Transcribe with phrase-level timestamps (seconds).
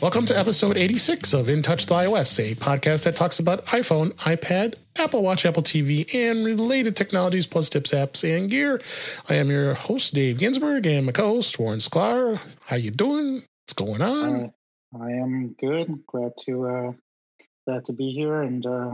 [0.00, 4.12] Welcome to episode 86 of In Touch with iOS, a podcast that talks about iPhone,
[4.18, 8.80] iPad, Apple Watch, Apple TV, and related technologies plus tips, apps, and gear.
[9.28, 12.40] I am your host, Dave Ginsburg, and my co-host, Warren Sklar.
[12.66, 13.42] How you doing?
[13.64, 14.52] What's going on?
[14.94, 16.06] Uh, I am good.
[16.06, 16.92] Glad to uh,
[17.66, 18.92] glad to be here and uh,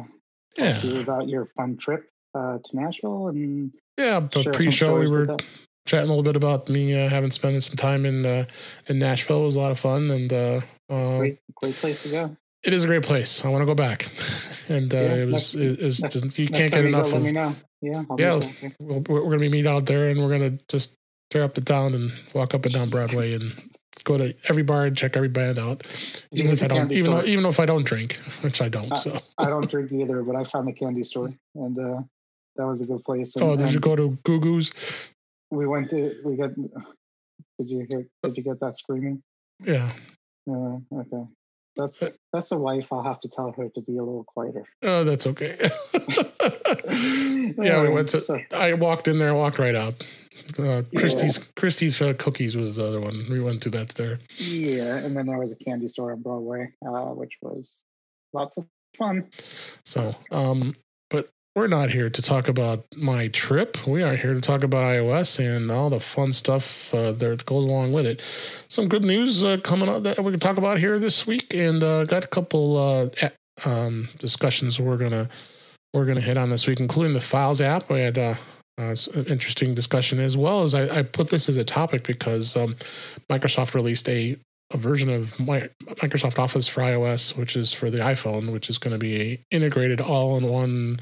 [0.56, 0.72] yeah.
[0.72, 5.08] talk to you about your fun trip uh, to Nashville and Yeah, some pre-show we
[5.10, 5.36] were.
[5.86, 8.44] Chatting a little bit about me uh, having spent some time in uh,
[8.88, 9.42] in Nashville.
[9.42, 12.36] It was a lot of fun, and uh, uh, great, great place to go.
[12.64, 13.44] it is a great place.
[13.44, 14.06] I want to go back,
[14.68, 17.22] and uh, Yeah, it was it, it was just, you can't get go, enough let
[17.22, 17.34] me of.
[17.34, 17.54] know.
[17.82, 18.38] Yeah, I'll Yeah.
[18.38, 18.74] back.
[18.80, 20.96] We're, to be meet out there, and we're going to just
[21.30, 23.52] tear up the town and walk up and down Broadway and
[24.04, 25.82] go to every bar and check every band out.
[26.32, 28.92] Even if I don't, even though, even if I don't drink, which I don't.
[28.92, 32.00] Uh, So, I don't drink either, but I found the candy store and uh,
[32.56, 33.36] that was a good place.
[33.36, 35.12] And, oh, did you go to Goo Goo's?
[35.54, 36.50] We went to we got.
[37.58, 38.06] Did you hear?
[38.22, 39.22] Did you get that screaming?
[39.64, 39.90] Yeah.
[40.50, 41.24] Uh, okay.
[41.76, 42.02] That's
[42.32, 42.92] that's a wife.
[42.92, 44.64] I'll have to tell her to be a little quieter.
[44.82, 45.56] Oh, that's okay.
[47.58, 48.20] yeah, we went to.
[48.20, 49.94] So- I walked in there, walked right out.
[50.58, 53.18] Uh, Christie's Christie's uh, cookies was the other one.
[53.30, 54.18] We went to that there.
[54.38, 57.82] Yeah, and then there was a candy store on Broadway, uh, which was
[58.32, 58.66] lots of
[58.96, 59.28] fun.
[59.84, 60.74] So, um,
[61.10, 63.86] but we're not here to talk about my trip.
[63.86, 67.64] We are here to talk about iOS and all the fun stuff uh, that goes
[67.64, 68.20] along with it.
[68.68, 71.82] Some good news uh, coming up that we can talk about here this week, and
[71.82, 73.08] uh, got a couple uh,
[73.64, 75.28] um, discussions we're gonna
[75.92, 77.88] we're gonna hit on this week, including the Files app.
[77.88, 78.34] We had uh,
[78.76, 82.56] uh, an interesting discussion as well as I, I put this as a topic because
[82.56, 82.74] um,
[83.30, 84.36] Microsoft released a
[84.74, 88.92] a version of Microsoft Office for iOS, which is for the iPhone, which is going
[88.92, 90.98] to be integrated all-in-one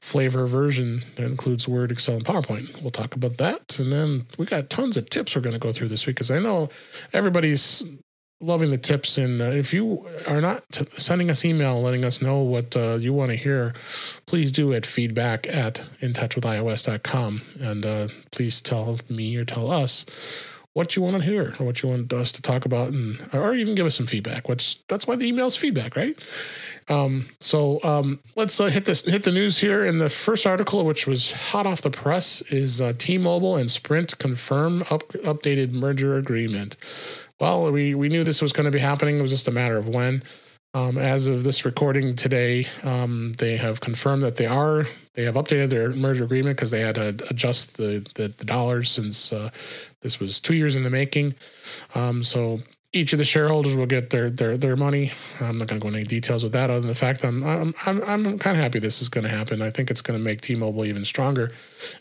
[0.00, 2.80] flavor version that includes Word, Excel, and PowerPoint.
[2.80, 5.72] We'll talk about that, and then we got tons of tips we're going to go
[5.72, 6.70] through this week because I know
[7.12, 7.84] everybody's
[8.40, 9.18] loving the tips.
[9.18, 12.96] And uh, if you are not t- sending us email, letting us know what uh,
[12.98, 13.74] you want to hear,
[14.26, 20.94] please do at feedback at intouchwithios.com, and uh, please tell me or tell us what
[20.94, 23.74] you want to hear or what you want us to talk about and or even
[23.74, 26.16] give us some feedback what's that's why the email's feedback right?
[26.88, 29.84] Um, so um, let's uh, hit this hit the news here.
[29.84, 34.18] And the first article which was hot off the press is uh, t-mobile and sprint
[34.18, 36.76] confirm up, updated merger agreement.
[37.40, 39.18] Well we, we knew this was going to be happening.
[39.18, 40.22] It was just a matter of when.
[40.72, 45.34] Um, as of this recording today, um, they have confirmed that they are they have
[45.34, 49.50] updated their merger agreement because they had to adjust the the, the dollars since uh,
[50.02, 51.34] this was two years in the making.
[51.94, 52.58] Um, so
[52.92, 55.12] each of the shareholders will get their their their money.
[55.40, 57.44] I'm not going to go into any details with that, other than the fact I'm
[57.44, 59.62] I'm I'm, I'm kind of happy this is going to happen.
[59.62, 61.52] I think it's going to make T-Mobile even stronger.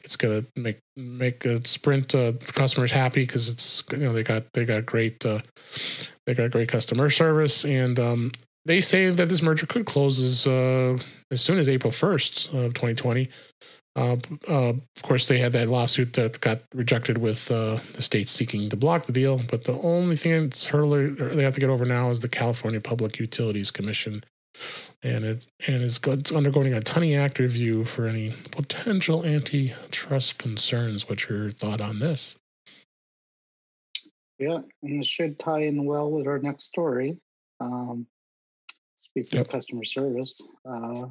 [0.03, 4.51] It's going to make make Sprint uh, customers happy because it's you know they got
[4.53, 5.39] they got great uh,
[6.25, 8.31] they got great customer service and um,
[8.65, 10.97] they say that this merger could close as uh,
[11.31, 13.29] as soon as April 1st of 2020.
[13.99, 14.15] Uh,
[14.47, 18.69] uh, of course, they had that lawsuit that got rejected with uh, the state seeking
[18.69, 19.41] to block the deal.
[19.49, 22.79] But the only thing that's hurdle they have to get over now is the California
[22.79, 24.23] Public Utilities Commission,
[25.03, 31.09] and it and it's, it's undergoing a Tunney Act review for any potential antitrust concerns.
[31.09, 32.37] What's your thought on this?
[34.37, 37.17] Yeah, and it should tie in well with our next story.
[37.59, 38.07] Um,
[38.95, 39.47] speaking Yep.
[39.47, 41.07] of customer service, uh,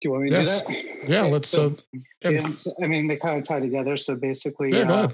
[0.00, 0.62] do you want me to Yes.
[0.62, 1.08] do that?
[1.08, 1.48] Yeah, Okay, let's.
[1.48, 3.96] so- uh, yeah, yeah, so, I mean, they kind of tie together.
[3.96, 5.08] So basically, yeah, uh.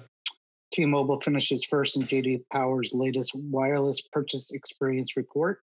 [0.72, 5.60] T-Mobile finishes first in JD Power's latest wireless purchase experience report.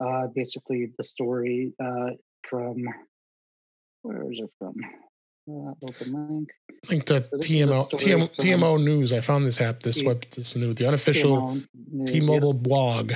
[0.00, 2.10] Uh, basically, the story uh,
[2.44, 2.76] from
[4.02, 4.74] where is it from?
[5.50, 6.50] Uh, open link.
[6.88, 9.12] Link to so this is a TMO, TM, TMO News.
[9.12, 9.80] I found this app.
[9.80, 10.24] This T- web.
[10.30, 10.72] This new.
[10.72, 12.04] The unofficial T-Mobile yeah.
[12.04, 13.12] T-Mobile blog.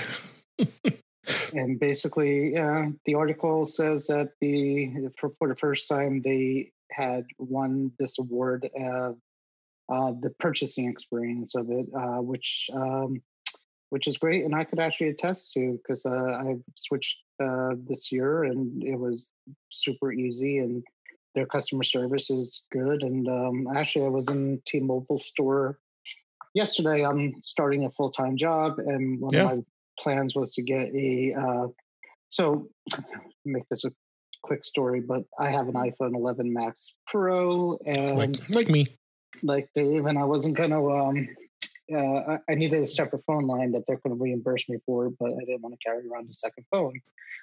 [1.55, 7.27] And basically, uh, the article says that the for, for the first time they had
[7.39, 9.17] won this award of
[9.89, 13.23] uh, the purchasing experience of it, uh, which um,
[13.91, 18.11] which is great, and I could actually attest to because uh, I switched uh, this
[18.11, 19.31] year and it was
[19.71, 20.83] super easy and
[21.35, 23.03] their customer service is good.
[23.03, 25.79] And um, actually, I was in T-Mobile store
[26.55, 27.05] yesterday.
[27.05, 29.51] I'm starting a full time job, and one Yeah.
[29.51, 29.63] of my
[30.03, 31.35] plans was to get a.
[31.35, 31.67] Uh,
[32.29, 32.67] so,
[33.45, 33.91] make this a
[34.43, 38.87] quick story, but I have an iPhone 11 Max Pro, and like like me.
[39.43, 40.85] like Dave, and I wasn't gonna.
[40.85, 41.29] Um,
[41.95, 45.31] uh, I, needed a separate phone line that they're going to reimburse me for, but
[45.31, 46.99] I didn't want to carry around a second phone.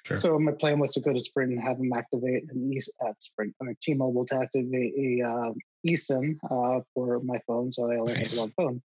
[0.06, 0.16] Sure.
[0.16, 3.12] So my plan was to go to Sprint and have them activate an e- uh,
[3.20, 5.52] Sprint or T-Mobile to activate a uh,
[5.86, 8.38] eSIM uh, for my phone, so I only Nice.
[8.38, 8.82] had one phone.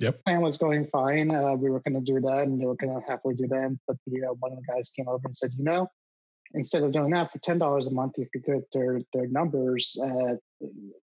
[0.00, 0.24] Yep.
[0.24, 1.30] Plan was going fine.
[1.30, 3.78] Uh, we were going to do that, and they were going to happily do that.
[3.86, 5.86] But the uh, one of the guys came over and said, you know,
[6.54, 9.96] instead of doing that for ten dollars a month, you could get their their numbers
[10.02, 10.34] uh,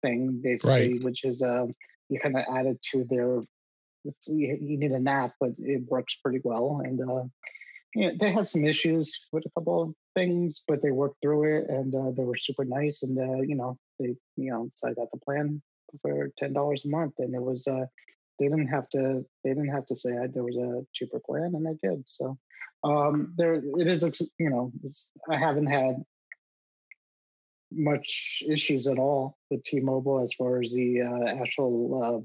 [0.02, 1.04] thing basically, Right.
[1.04, 1.74] which is um,
[2.08, 3.40] you kind of add it to their.
[4.04, 6.82] It's, you, you need an app, but it works pretty well.
[6.84, 7.24] And uh,
[7.94, 11.70] yeah, they had some issues with a couple of things, but they worked through it,
[11.70, 13.02] and uh, they were super nice.
[13.02, 15.62] And uh, you know, they you know, so I got the plan
[16.02, 17.68] for ten dollars a month, and it was.
[18.38, 19.24] They didn't have to.
[19.42, 22.02] They didn't have to say there was a cheaper plan, and I did.
[22.06, 22.38] So
[22.82, 24.02] um, there it is.
[24.38, 24.72] You know,
[25.30, 26.04] I haven't had
[27.72, 32.20] much issues at all with T-Mobile as far as the uh, actual uh,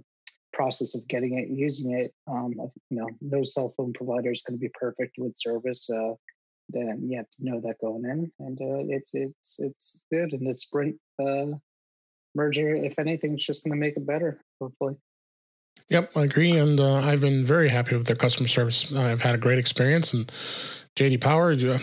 [0.54, 2.14] process of getting it, using it.
[2.28, 2.54] Um,
[2.90, 5.90] you know, no cell phone provider is going to be perfect with service.
[5.90, 6.14] Uh,
[6.70, 10.48] then you have to know that going in, and uh, it's it's it's good, and
[10.48, 10.98] it's great.
[11.20, 11.58] Uh,
[12.36, 14.44] merger, if anything, it's just going to make it better.
[14.62, 14.96] Hopefully.
[15.90, 18.94] Yep, I agree, and uh, I've been very happy with their customer service.
[18.94, 20.28] I've had a great experience, and
[20.96, 21.80] JD Power, uh,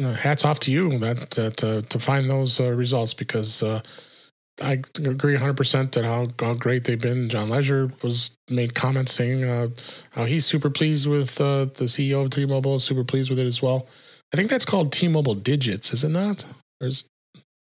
[0.00, 3.80] uh, hats off to you that uh, to find those uh, results because uh,
[4.62, 7.28] I agree 100 percent that how, how great they've been.
[7.28, 9.42] John Legere was made comments saying
[10.12, 13.86] how he's super pleased with the CEO of T-Mobile, super pleased with it as well.
[14.32, 16.52] I think that's called T-Mobile Digits, is it not?
[16.80, 17.04] There's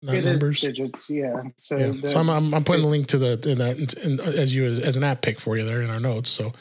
[0.02, 0.62] not It is numbers.
[0.62, 1.44] digits, yeah.
[1.58, 1.92] So, Yeah.
[2.02, 4.66] the- so I'm, I'm, I'm putting the link to the in that in, as you
[4.66, 6.30] as, as an app pick for you there in our notes.
[6.30, 6.54] So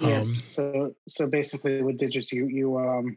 [0.00, 0.20] Yeah.
[0.20, 3.16] um, so so basically with digits you you um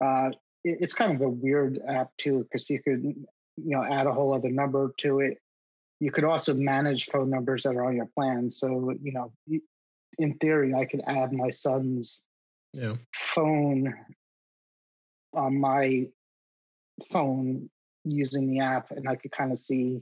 [0.00, 0.30] uh
[0.64, 3.26] it- it's kind of a weird app too because you could you
[3.56, 5.38] know add a whole other number to it
[6.00, 9.32] you could also manage phone numbers that are on your plan so you know
[10.18, 12.26] in theory i could add my son's
[12.72, 13.94] yeah, phone
[15.32, 16.08] on my
[17.12, 17.70] phone
[18.04, 20.00] using the app and i could kind of see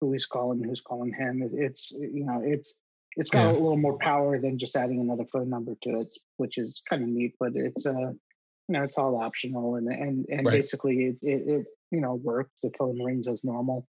[0.00, 2.82] who he's calling who's calling him It- it's you know it's
[3.16, 3.50] it's got Yeah.
[3.50, 7.02] a little more power than just adding another phone number to it which is kind
[7.02, 10.52] of neat but it's uh you know it's all optional and and and Right.
[10.52, 13.86] basically it, it it you know works the phone rings as normal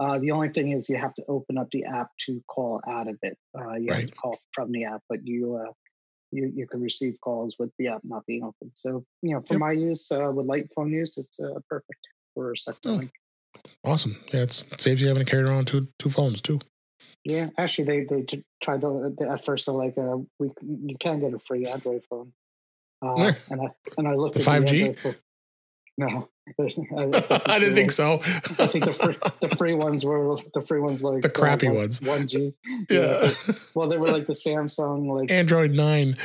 [0.00, 3.06] uh, the only thing is you have to open up the app to call out
[3.06, 3.38] of it.
[3.56, 5.70] Uh, you have to call from the app, but you uh,
[6.32, 8.72] you you can receive calls with the app not being open.
[8.74, 9.60] So you know, for Yep.
[9.60, 13.10] my use uh, with light phone use, it's uh, perfect for a second.
[13.84, 13.90] Oh.
[13.90, 14.16] awesome.
[14.32, 16.60] Yeah, it's, it saves you having to carry around two two phones too.
[17.24, 18.26] Yeah, actually, they they
[18.62, 19.64] tried to they- at first.
[19.64, 22.32] So like, uh, we you can get a free Android phone.
[23.00, 23.66] Uh, and I
[23.98, 24.80] and I looked at The at 5G?
[24.80, 25.14] Android phone-
[25.98, 26.28] No,
[26.58, 26.62] I,
[27.46, 28.14] I didn't think so.
[28.14, 31.76] I think the free the free ones were the free ones like The crappy one,
[31.76, 32.00] ones.
[32.00, 32.54] One G.
[32.88, 33.28] yeah,
[33.74, 36.16] Well, they were like the Samsung like Android nine.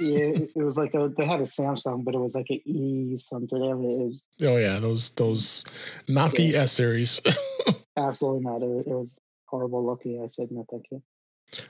[0.00, 3.16] yeah, it was like a they had a Samsung, but it was like an E
[3.16, 3.58] something.
[3.60, 5.64] Was Oh yeah, those those
[6.08, 7.20] not the S series.
[7.96, 8.62] absolutely not.
[8.62, 10.22] It, it was horrible looking.
[10.22, 11.02] I said no, thank you.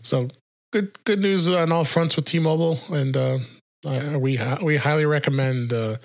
[0.02, 0.28] so
[0.72, 3.38] good good news on all fronts with T-Mobile, and uh,
[3.88, 5.96] I, we we highly recommend uh,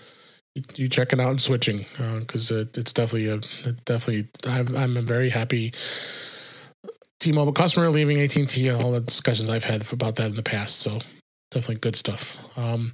[0.56, 1.86] you, you checking out and switching
[2.20, 3.36] because it, it's definitely a
[3.70, 5.74] it definitely I've, I'm a very happy
[7.20, 8.70] T-Mobile customer leaving AT&T.
[8.70, 11.00] All the discussions I've had about that in the past, so
[11.52, 12.58] definitely good stuff.
[12.58, 12.94] Um,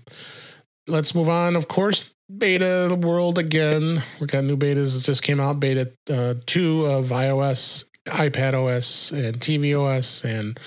[0.88, 1.56] let's move on.
[1.56, 4.02] Of course, beta the world again.
[4.19, 5.60] We got new betas that just came out.
[5.60, 10.60] Beta uh, two of iOS, iPad OS, and TV OS, and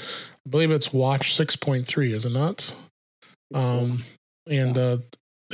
[0.46, 2.12] I believe it's Watch six point three.
[2.12, 2.74] Is it not?
[3.54, 4.02] Um,
[4.46, 4.98] and uh,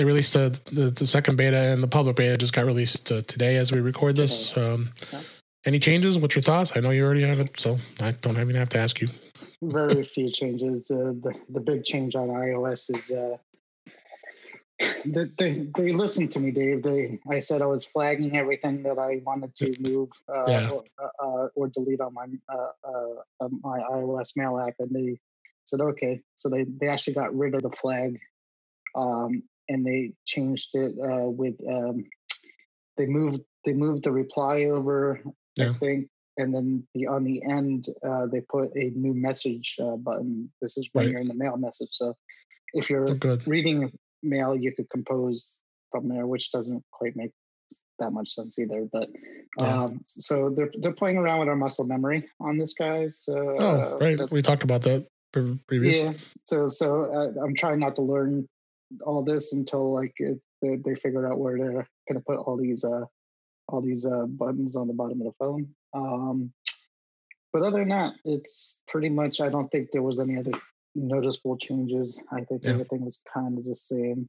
[0.01, 3.21] they released uh, the the second beta and the public beta just got released uh,
[3.21, 4.57] today as we record this.
[4.57, 5.21] Um, Yeah.
[5.67, 6.19] any changes?
[6.19, 6.75] What's your thoughts?
[6.75, 9.09] I know you already have it, so I don't even have to ask you.
[9.63, 10.91] very few changes.
[10.91, 13.37] Uh, the the big change on iOS is uh,
[15.05, 16.83] they, they they listened to me, Dave.
[16.83, 20.71] They I said I was flagging everything that I wanted to move uh, Yeah.
[20.71, 20.85] or,
[21.23, 25.19] uh, or delete on my uh, uh, my iOS mail app, and they
[25.67, 26.23] said okay.
[26.37, 28.19] So they they actually got rid of the flag,
[28.95, 31.97] um, and they changed it uh, with um,
[32.99, 35.21] they moved they moved the reply over.
[35.57, 35.71] Yeah.
[35.71, 36.09] I think
[36.41, 40.51] and then the on the end uh, they put a new message uh, button.
[40.63, 41.11] This is when Right.
[41.13, 41.93] you're in the mail message.
[41.93, 42.15] So
[42.81, 43.41] if you're Oh, good.
[43.47, 43.79] reading
[44.23, 45.61] mail, you could compose
[45.91, 47.33] from there, which doesn't quite make
[47.99, 48.89] that much sense either.
[48.97, 49.09] But
[49.61, 49.85] Yeah.
[49.85, 53.25] um, so they're they're playing around with our muscle memory on this, guys.
[53.29, 53.35] Uh,
[53.67, 54.17] Oh, right.
[54.19, 55.99] that- We talked about that pre- previous.
[56.01, 56.13] yeah.
[56.51, 56.87] So so
[57.19, 58.49] uh, I'm trying not to learn
[59.05, 62.57] all this until like it, they, they figure out where they're going to put all
[62.57, 63.05] these uh
[63.69, 65.69] all these uh buttons on the bottom of the phone.
[65.95, 66.53] Um,
[67.53, 69.41] but other than that, it's pretty much.
[69.41, 70.53] I don't think there was any other
[70.95, 72.23] noticeable changes.
[72.33, 72.73] I think Yeah.
[72.73, 74.29] everything was kind of the same.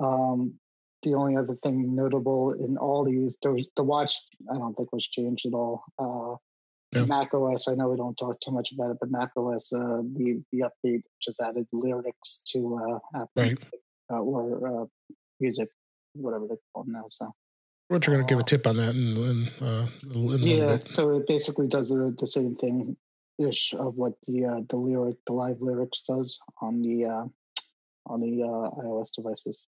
[0.00, 0.54] Um,
[1.02, 4.14] the only other thing notable in all these, there was, the watch.
[4.50, 5.84] I don't think was changed at all.
[5.98, 6.36] Uh,
[6.92, 7.06] yeah.
[7.06, 10.02] Mac OS, I know we don't talk too much about it, but Mac OS, uh,
[10.12, 13.58] the the update just added lyrics to uh, Apple right.
[14.10, 14.86] Uh, or uh,
[15.40, 15.68] music,
[16.14, 17.04] whatever they call them now.
[17.08, 17.32] So
[17.90, 20.78] we're going to give a uh, tip on that in, in, uh, in yeah.
[20.86, 22.96] So it basically does the, the same thing
[23.38, 27.24] ish of what the uh, the lyric the live lyrics does on the uh,
[28.06, 29.66] on the uh, iOS devices.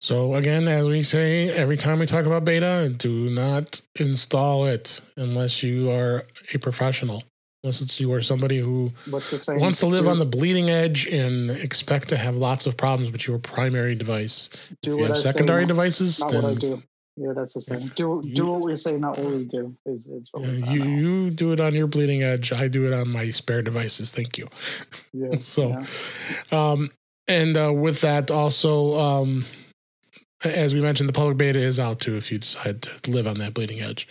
[0.00, 5.00] So again, as we say every time we talk about beta, do not install it
[5.16, 6.22] unless you are
[6.54, 7.22] a professional.
[7.68, 12.16] Unless you are somebody who wants to live on the bleeding edge and expect to
[12.16, 14.48] have lots of problems with your primary device.
[14.82, 16.82] Do if you have I secondary say, devices, not, what I do.
[17.16, 17.88] Yeah, that's the same.
[17.88, 19.76] Do you, do what we say, not what we do.
[19.84, 22.52] Is, is yeah, you you do it on your bleeding edge.
[22.52, 24.12] I do it on my spare devices.
[24.12, 24.48] Thank you.
[25.12, 25.38] Yeah.
[25.40, 25.86] so, yeah.
[26.52, 26.90] um,
[27.26, 29.44] and uh, with that, also, um,
[30.44, 32.16] as we mentioned, the public beta is out too.
[32.16, 34.06] If you decide to live on that bleeding edge,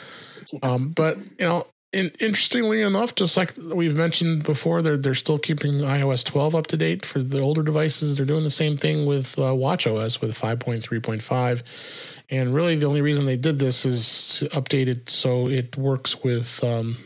[0.63, 5.39] Um, but you know, in, interestingly enough, just like we've mentioned before, they're they're still
[5.39, 8.17] keeping iOS 12 up to date for the older devices.
[8.17, 13.27] They're doing the same thing with uh, WatchOS with 5.3.5, and really the only reason
[13.27, 16.97] they did this is to update it so it works with um,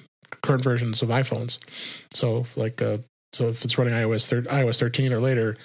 [0.42, 1.59] current versions of iPhones.
[2.12, 2.99] So like uh,
[3.35, 5.57] so if it's running iOS thir- iOS 13 or later,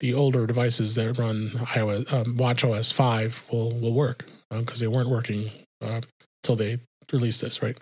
[0.00, 4.94] the older devices that run iOS um, WatchOS 5 will will work because um, they
[4.94, 6.78] weren't working until uh, they
[7.12, 7.76] released this, right?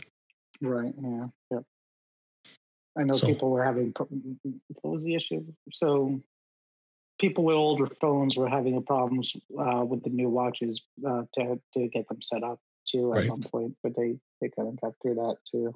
[0.61, 0.95] Right.
[1.01, 1.27] Yeah.
[1.51, 1.63] Yep.
[2.99, 3.95] I know so, people were having.
[3.95, 5.45] What was the issue?
[5.73, 6.21] So,
[7.19, 11.89] people with older phones were having problems uh, with the new watches uh, to to
[11.89, 13.31] get them set up too at right.
[13.31, 15.75] one point, but they they kind of got through that too.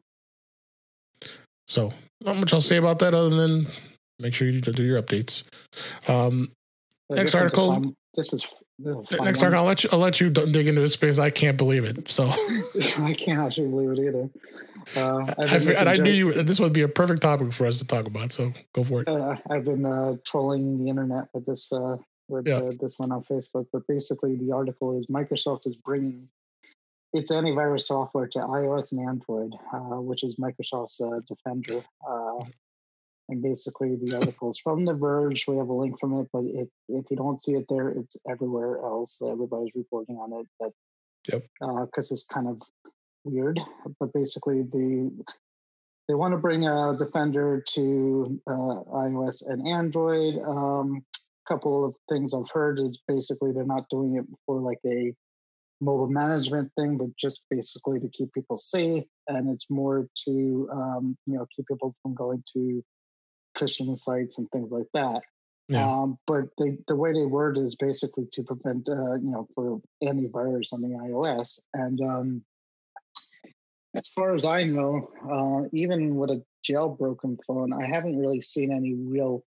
[1.66, 3.66] So, not much I'll say about that other than
[4.18, 5.44] make sure you do your updates.
[6.08, 6.50] Um,
[7.14, 7.94] next article.
[8.14, 9.90] This is Next time, I'll let you.
[9.92, 12.08] I'll let you dig into this because I can't believe it.
[12.10, 12.24] So
[12.98, 14.30] I can't actually believe it either.
[14.96, 16.42] Uh, I, and I knew you.
[16.42, 18.32] This would be a perfect topic for us to talk about.
[18.32, 19.08] So go for it.
[19.08, 22.56] Uh, I've been uh, trolling the internet with this uh, with yeah.
[22.56, 26.28] Uh, this one on Facebook, but basically the article is Microsoft is bringing
[27.12, 31.80] its antivirus software to iOS and Android, uh, which is Microsoft's Defender
[33.28, 35.44] and basically the articles from The Verge.
[35.48, 38.16] We have a link from it, but if if you don't see it there, it's
[38.28, 39.22] everywhere else.
[39.22, 40.46] Everybody's reporting on it.
[40.60, 40.72] That
[41.32, 42.62] yep, because uh, it's kind of
[43.24, 43.60] weird.
[43.98, 45.10] But basically, the
[46.08, 50.34] they want to bring a Defender to uh, iOS and Android.
[50.46, 51.04] Um,
[51.46, 55.14] couple of things I've heard is basically they're not doing it for like a
[55.80, 59.04] mobile management thing, but just basically to keep people safe.
[59.28, 62.82] And it's more to um, you know keep people from going to
[63.56, 65.22] phishing sites and things like that.
[65.68, 65.88] Yeah.
[65.88, 69.80] Um, but they, the way they word is basically to prevent, uh, you know, for
[70.02, 71.60] antivirus on the iOS.
[71.72, 72.44] And um,
[73.94, 78.72] as far as I know, uh, even with a jailbroken phone, I haven't really seen
[78.72, 79.44] any real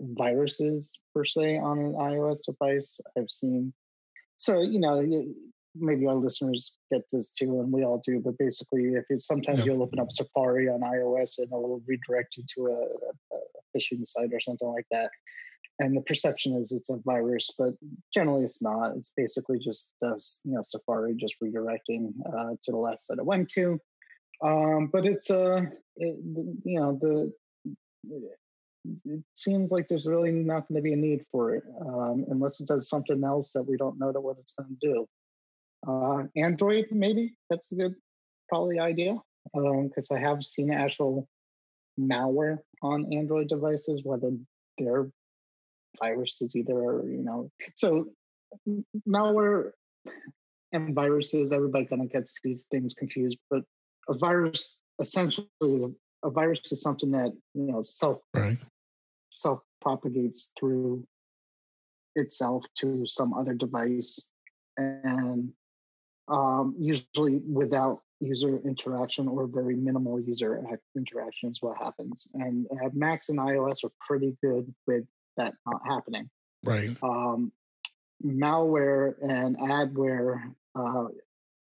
[0.00, 3.00] viruses per se on an iOS device.
[3.16, 3.72] I've seen,
[4.36, 5.00] so you know,
[5.74, 8.20] maybe our listeners get this too, and we all do.
[8.20, 9.66] But basically, if it's sometimes yeah.
[9.66, 13.38] you'll open up Safari on iOS and it'll redirect you to a, a,
[13.76, 15.10] phishing site or something like that.
[15.80, 17.74] And the perception is it's a virus, but
[18.12, 18.96] generally it's not.
[18.96, 23.26] It's basically just does you know Safari just redirecting uh, to the last site it
[23.26, 23.78] went to.
[24.44, 25.62] Um, but it's uh,
[25.96, 26.16] it,
[26.64, 27.32] you know the
[29.06, 32.60] it seems like there's really not going to be a need for it um, unless
[32.60, 35.08] it does something else that we don't know that what it's going to do.
[35.86, 37.94] Uh, Android, maybe that's a good
[38.48, 39.16] probably idea
[39.52, 41.28] because um, I have seen actual
[42.00, 44.30] malware on Android devices, whether
[44.78, 45.10] they're
[46.02, 47.50] viruses either or you know.
[47.76, 48.08] So
[49.08, 49.72] malware
[50.72, 53.62] and viruses, everybody kind of gets these things confused, but
[54.08, 58.58] a virus essentially is a, a virus is something that you know self right.
[59.30, 61.04] self propagates through
[62.16, 64.30] itself to some other device
[64.76, 65.52] and
[66.28, 70.64] um, usually without user interaction or very minimal user
[70.96, 72.28] interaction is what happens.
[72.34, 75.04] And uh, Macs and iOS are pretty good with
[75.36, 76.30] that not happening.
[76.64, 76.90] Right.
[77.02, 77.52] Um,
[78.24, 81.06] malware and adware uh,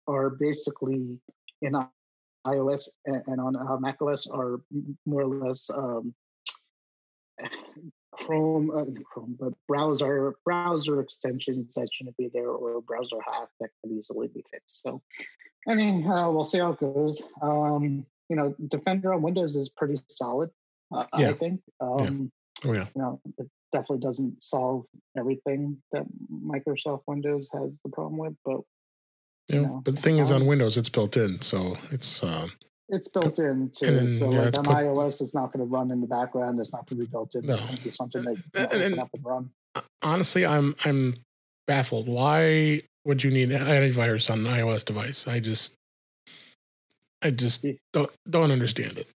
[0.07, 1.19] are basically
[1.61, 1.73] in
[2.45, 4.61] iOS and on uh, macOS are
[5.05, 6.13] more or less um,
[8.11, 13.69] Chrome, uh, Chrome, but browser browser extensions that shouldn't be there, or browser hack that
[13.81, 14.83] could easily be fixed.
[14.83, 15.01] So,
[15.67, 17.31] I mean, uh, we'll see how it goes.
[17.41, 20.49] Um, you know, Defender on Windows is pretty solid.
[20.91, 21.29] Uh, Yeah.
[21.29, 21.61] I think.
[21.79, 22.31] Um,
[22.65, 22.87] Oh yeah.
[22.95, 24.85] You know, it definitely doesn't solve
[25.17, 28.61] everything that Microsoft Windows has the problem with, but
[29.47, 29.61] Yeah.
[29.61, 29.81] No.
[29.83, 32.47] But the thing is, on Windows, it's built in, so it's uh,
[32.89, 33.85] it's built in too.
[33.91, 36.59] Then, so yeah, like on put- iOS, it's not going to run in the background.
[36.59, 37.49] It's not going to be built in.
[37.49, 39.49] It's going to be something that And- can and- open up and run.
[40.03, 41.15] honestly, I'm I'm
[41.67, 42.07] baffled.
[42.07, 45.27] Why would you need antivirus on an iOS device?
[45.27, 45.75] I just,
[47.23, 49.07] I just don't don't understand it.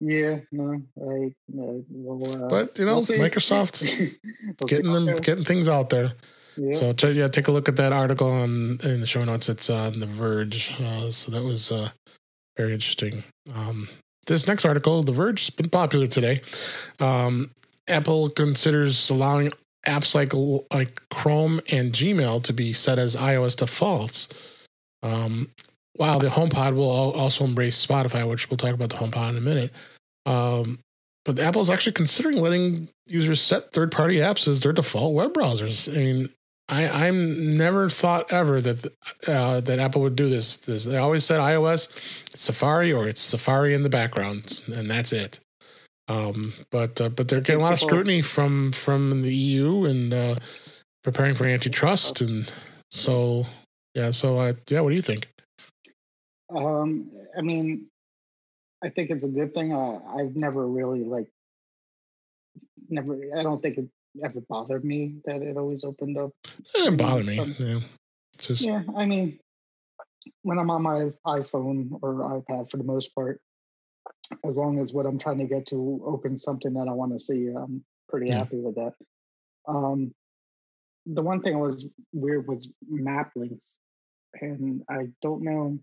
[0.00, 3.18] Yeah, no, I no, well, uh, But you know, we'll.
[3.18, 3.98] Microsoft's
[4.60, 6.12] We'll getting them getting things out there.
[6.56, 6.72] Yeah.
[6.74, 9.48] So ch- yeah, take a look at that article on in the show notes.
[9.48, 10.72] It's uh, on The Verge.
[10.80, 11.90] Uh, so that was uh,
[12.58, 13.22] very interesting.
[13.54, 13.88] Um,
[14.26, 16.42] this next article, The Verge, has been popular today.
[17.00, 17.50] Um,
[17.88, 19.52] Apple considers allowing
[19.86, 20.34] apps like
[20.74, 24.28] like Chrome and Gmail to be set as iOS defaults.
[25.02, 25.48] Um,
[25.94, 29.40] while the HomePod will also embrace Spotify, which we'll talk about the HomePod in a
[29.40, 29.72] minute.
[30.26, 30.78] Um,
[31.24, 35.92] but Apple is actually considering letting users set third-party apps as their default web browsers.
[35.92, 36.28] I mean,
[36.68, 38.92] I I'm never thought ever that
[39.26, 40.58] uh, that Apple would do this.
[40.58, 45.40] This they always said iOS, Safari or it's Safari in the background, and that's it.
[46.08, 50.12] Um, but uh, but they're getting a lot of scrutiny from from the EU and
[50.12, 50.34] uh,
[51.02, 52.50] preparing for antitrust, and
[52.90, 53.46] so
[53.94, 54.10] yeah.
[54.10, 55.28] So uh, yeah, what do you think?
[56.54, 57.86] Um, I mean,
[58.82, 59.72] I think it's a good thing.
[59.72, 61.28] Uh, I've never really like,
[62.88, 63.18] never.
[63.36, 63.88] I don't think it
[64.24, 66.30] ever bothered me that it always opened up.
[66.58, 67.34] It didn't bother me.
[67.34, 67.80] Some- Yeah,
[68.38, 69.38] just Yeah, I mean,
[70.42, 73.40] when I'm on my iPhone or iPad, for the most part,
[74.44, 77.18] as long as what I'm trying to get to opens something that I want to
[77.18, 78.38] see, I'm pretty Yeah.
[78.38, 78.94] happy with that.
[79.66, 80.14] Um,
[81.06, 83.76] the one thing I was weird was map links,
[84.40, 85.78] and I don't know.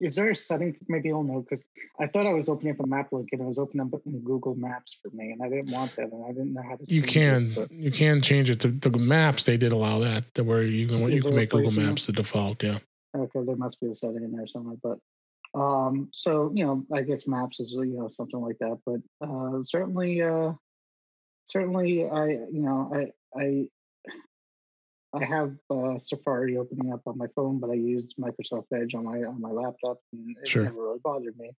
[0.00, 0.76] Is there a setting?
[0.88, 1.62] Maybe I'll know because
[1.98, 4.20] I thought I was opening up a map link and it was opening up in
[4.20, 6.84] Google Maps for me, and I didn't want that, and I didn't know how to.
[6.86, 9.44] you can It, you can change it to the maps.
[9.44, 12.62] They did allow that, that where you can you can make Google Maps the default.
[12.62, 12.78] Yeah.
[13.14, 14.98] Okay, there must be a setting in there somewhere, but
[15.54, 19.62] um, so you know, I guess maps is you know something like that, but uh,
[19.62, 20.52] certainly, uh,
[21.44, 23.68] certainly, I you know, I I
[25.12, 29.04] I have uh, Safari opening up on my phone, but I use Microsoft Edge on
[29.04, 30.64] my on my laptop, and it Sure.
[30.64, 31.50] never really bothered me.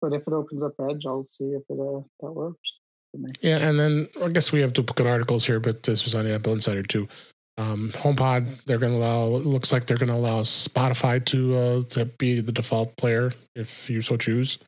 [0.00, 3.32] But if it opens up Edge, I'll see if it uh, that works for me.
[3.40, 6.34] Yeah, and then I guess we have duplicate articles here, but this was on the
[6.34, 7.08] Apple Insider too.
[7.56, 9.36] Um, HomePod, they're going to allow.
[9.36, 13.32] It looks like they're going to allow Spotify to uh, to be the default player
[13.54, 14.58] if you so choose.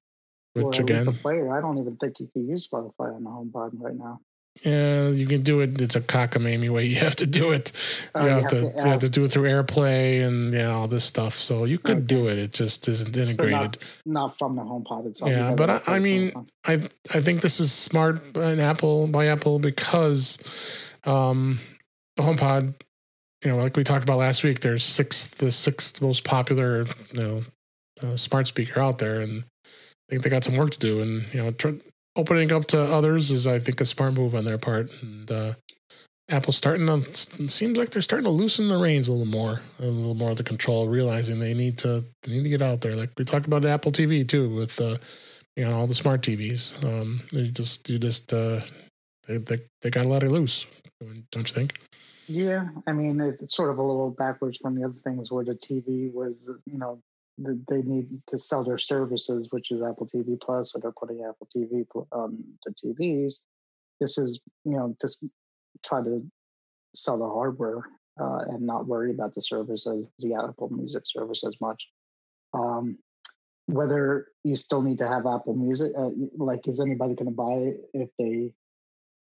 [0.52, 3.30] Which least again, the player, I don't even think you can use Spotify on the
[3.30, 4.20] HomePod right now.
[4.64, 5.80] Yeah, you can do it.
[5.80, 7.72] It's a cockamamie way you have to do it.
[8.14, 10.52] Oh, you you have, have to, to you have to do it through AirPlay and
[10.54, 11.34] yeah, all this stuff.
[11.34, 12.06] So you could Okay.
[12.06, 12.38] do it.
[12.38, 13.52] It just isn't integrated.
[13.52, 15.30] not, not from the HomePod itself.
[15.30, 16.32] Yeah, but I- I mean,
[16.66, 16.74] I
[17.14, 20.38] I think this is smart by Apple by Apple because
[21.04, 21.58] um,
[22.16, 22.74] the HomePod,
[23.44, 27.20] you know, like we talked about last week, there's six the sixth most popular you
[27.20, 27.40] know
[28.02, 29.68] uh, smart speaker out there, and I
[30.08, 31.00] think they got some work to do.
[31.00, 31.78] And you know, tr-
[32.16, 34.90] opening up to others is I think a smart move on their part.
[35.02, 35.54] And uh,
[36.30, 37.02] Apple's starting to
[37.48, 40.36] seems like they're starting to loosen the reins a little more, a little more of
[40.36, 42.96] the control, realizing they need to they need to get out there.
[42.96, 44.80] Like we talked about Apple TV too with.
[44.80, 44.96] Uh,
[45.56, 46.84] you know all the smart TVs.
[46.84, 48.60] Um, you just you just uh,
[49.26, 50.66] they they, they got to let it loose,
[51.32, 51.78] don't you think?
[52.28, 55.54] Yeah, I mean, it's sort of a little backwards from the other things where the
[55.54, 56.98] TV was, you know,
[57.38, 61.48] they need to sell their services, which is Apple TV Plus, so they're putting Apple
[61.54, 63.40] TV on the TVs.
[64.00, 65.24] This is, you know, just
[65.84, 66.24] try to
[66.94, 67.82] sell the hardware
[68.20, 71.88] uh, and not worry about the services, the Apple Music service as much.
[72.54, 72.98] Um,
[73.66, 77.52] whether you still need to have Apple Music, uh, like, is anybody going to buy
[77.52, 78.52] it if they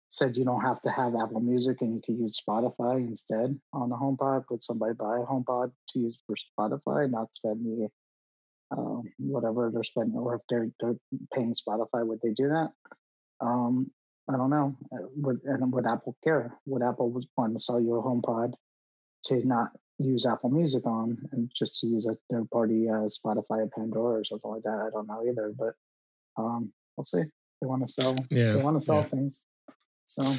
[0.09, 3.89] said you don't have to have Apple Music and you can use Spotify instead on
[3.89, 4.47] the HomePod.
[4.47, 7.89] Could somebody buy a HomePod to use for Spotify, not spend the
[8.71, 10.97] uh, whatever they're spending, or if they're they're
[11.33, 12.71] paying Spotify, would they do that?
[13.41, 13.91] Um,
[14.33, 14.77] I don't know.
[14.93, 16.57] Uh, Would and would Apple care?
[16.67, 18.55] Would Apple want to sell you a HomePod
[19.27, 23.59] to not use Apple Music on and just to use a third party uh, Spotify
[23.59, 24.85] or Pandora or something like that?
[24.87, 25.75] I don't know either, but
[26.37, 27.23] um, we'll see.
[27.61, 28.17] They want to sell.
[28.31, 29.03] Yeah, They want to sell yeah.
[29.05, 29.45] things.
[30.15, 30.35] So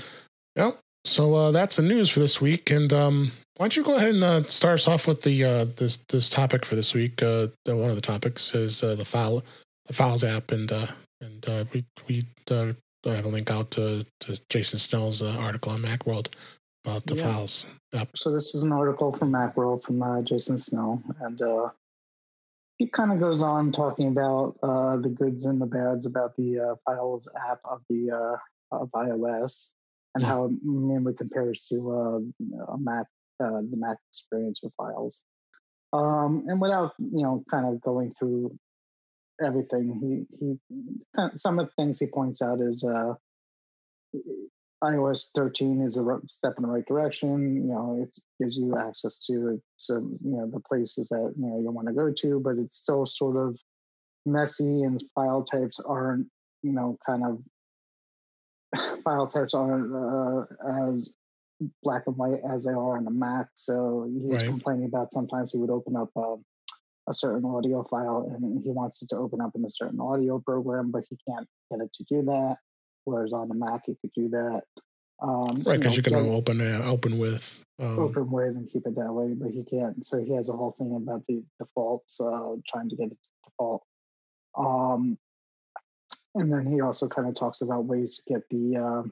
[0.55, 0.79] Yep.
[1.03, 4.15] So uh, that's the news for this week, and um, why don't you go ahead
[4.15, 7.21] and uh, start us off with the uh, this this topic for this week?
[7.21, 9.43] Uh, one of the topics is uh, the file
[9.85, 10.87] the files app, and uh,
[11.21, 12.73] and uh, we we uh,
[13.05, 16.29] have a link out to, to Jason Snell's uh, article on MacWorld
[16.83, 17.23] about the Yeah.
[17.23, 17.67] files.
[18.15, 21.69] So this is an article from Macworld from uh, Jason Snell, and uh,
[22.79, 26.59] he kind of goes on talking about uh, the goods and the bads about the
[26.59, 28.37] uh, Files app of the uh,
[28.71, 29.69] of iOS
[30.13, 30.29] and Yeah.
[30.29, 33.05] how it mainly compares to uh, a Mac,
[33.43, 35.23] uh, the Mac experience with Files.
[35.93, 38.57] Um, and without you know, kind of going through
[39.43, 40.59] everything, he he
[41.15, 42.83] kind of, some of the things he points out is.
[42.83, 43.15] Uh,
[44.83, 47.55] iOS 13 is a step in the right direction.
[47.55, 51.59] You know, it gives you access to some, you know, the places that you know
[51.59, 53.59] you want to go to, but it's still sort of
[54.25, 56.27] messy, and file types aren't,
[56.61, 57.39] you know, kind of
[59.03, 61.13] file types aren't uh, as
[61.83, 63.47] black and white as they are on the Mac.
[63.55, 64.49] So he was Right.
[64.49, 66.43] complaining about sometimes he would open up um,
[67.07, 70.39] a certain audio file and he wants it to open up in a certain audio
[70.39, 72.57] program, but he can't get it to do that.
[73.05, 74.63] Whereas on the Mac, you could do that.
[75.21, 77.63] Um, Right, because know, you can get it open uh, open with.
[77.79, 80.03] Um, open with and keep it that way, but he can't.
[80.05, 83.49] So he has a whole thing about the defaults, uh, trying to get it to
[83.49, 83.83] default.
[84.57, 85.17] Um,
[86.35, 89.03] and then he also kind of talks about ways to get the uh,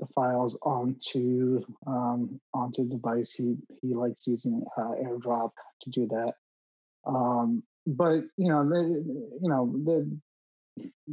[0.00, 3.32] the files onto um, onto the device.
[3.32, 5.52] He he likes using uh, AirDrop
[5.82, 6.34] to do that.
[7.06, 8.82] Um, but you know, the,
[9.40, 10.18] you know the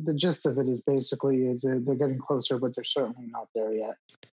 [0.04, 3.74] the gist of it is basically is they're getting closer, but they're certainly not there
[3.74, 3.96] yet.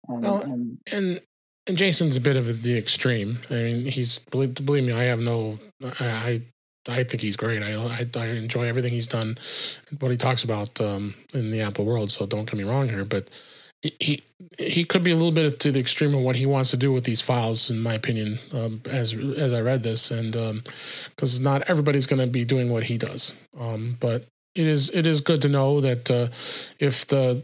[0.07, 1.21] And, Well, and and
[1.67, 3.39] and Jason's a bit of the extreme.
[3.49, 5.59] I mean, he's believe, believe me, I have no.
[5.81, 6.41] I I,
[6.87, 7.61] I think he's great.
[7.61, 9.37] I, I I enjoy everything he's done,
[9.99, 12.11] what he talks about um, in the Apple world.
[12.11, 13.29] So don't get me wrong here, but
[13.81, 14.23] he
[14.57, 16.91] he, could be a little bit to the extreme of what he wants to do
[16.91, 18.39] with these files, in my opinion.
[18.53, 20.33] Um, as as I read this, and
[21.15, 25.07] because not everybody's going to be doing what he does, um, but it is it
[25.07, 26.27] is good to know that uh,
[26.79, 27.43] if the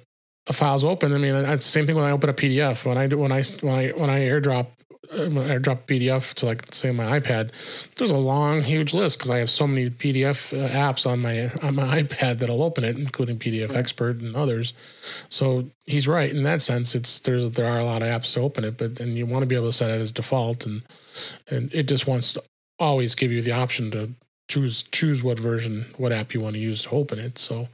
[0.50, 1.14] a file's open.
[1.14, 2.86] I mean, it's the same thing when I open a PDF.
[2.86, 4.68] When I do when I when I when I airdrop
[5.08, 7.52] airdrop PDF to like say my iPad,
[7.96, 11.50] there's a long huge list because I have so many PDF uh, apps on my
[11.66, 14.74] on my iPad that'll open it, including PDF Expert and others.
[15.30, 16.96] So he's right in that sense.
[16.96, 19.44] It's there's there are a lot of apps to open it, but and you want
[19.44, 20.84] to be able to set it as default, and
[21.50, 22.44] and it just wants to
[22.80, 24.10] always give you the option to
[24.48, 27.38] choose choose what version what app you want to use to open it.
[27.38, 27.68] So.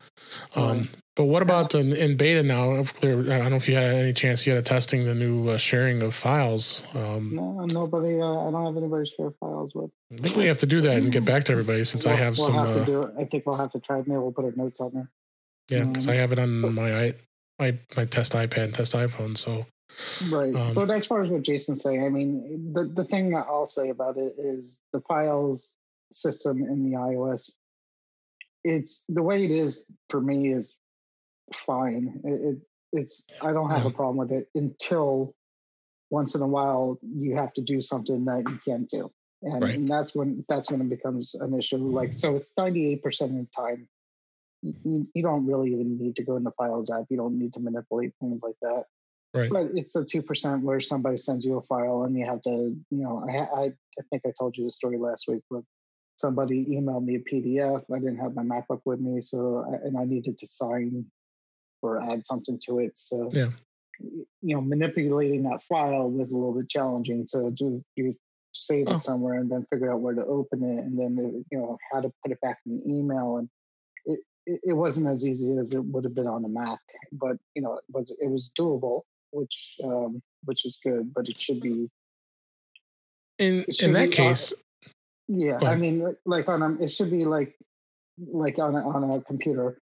[0.56, 0.88] Um, Right.
[1.16, 2.72] but what about in, in beta now?
[2.72, 5.50] Of clear, I don't know if you had any chance yet of testing the new
[5.50, 6.82] uh, sharing of files.
[6.96, 8.20] Um, No, nobody.
[8.20, 9.92] Uh, I don't have anybody to share files with.
[10.12, 12.18] I think we have to do that and get back to everybody since I We'll-
[12.18, 12.66] have we'll some.
[12.66, 13.14] have to Uh, do it.
[13.20, 13.98] I think we'll have to try.
[14.00, 15.10] Maybe we'll put our notes on there.
[15.70, 17.14] yeah, because I um, have it on my i
[17.60, 19.38] my my test iPad and test iPhone.
[19.38, 19.68] So
[20.32, 20.56] Right.
[20.56, 23.68] Um, but as far as what Jason's saying, I mean, the the thing that I'll
[23.68, 25.74] say about it is the files
[26.14, 27.52] system in the iOS.
[28.64, 30.80] It's the way it is for me is
[31.54, 32.22] fine.
[32.24, 32.58] It, it
[32.94, 35.36] it's I don't have a problem with it until
[36.10, 39.12] once in a while you have to do something that you can't do.
[39.42, 39.76] And, Right.
[39.76, 41.78] and that's when that's when it becomes an issue.
[41.78, 43.88] Like so, it's ninety eight percent of the time.
[44.62, 47.06] You, you- don't really even need to go in the files app.
[47.10, 48.86] You don't need to manipulate things like that.
[49.34, 49.50] Right.
[49.50, 52.52] But it's a two percent where somebody sends you a file and you have to,
[52.52, 55.64] you know, I, I I think I told you the story last week, but
[56.24, 57.82] somebody emailed me a PDF.
[57.94, 61.06] I didn't have my MacBook with me, so I, and I needed to sign
[61.82, 62.98] or add something to it.
[62.98, 63.52] So Yeah.
[64.48, 67.28] you know, manipulating that file was a little bit challenging.
[67.28, 68.16] So do you
[68.54, 68.96] save Oh.
[68.96, 71.78] it somewhere and then figure out where to open it and then uh, you know
[71.92, 73.50] how to put it back in the email and
[74.12, 76.80] it, it, it wasn't as easy as it would have been on a Mac,
[77.24, 79.02] but you know it was it was doable,
[79.40, 81.04] which um, which is good.
[81.16, 81.90] But it should be
[83.40, 84.54] in in that case,
[85.28, 85.60] yeah.
[85.62, 87.56] I mean, like on a it should be like
[88.18, 89.80] like on a, on a computer.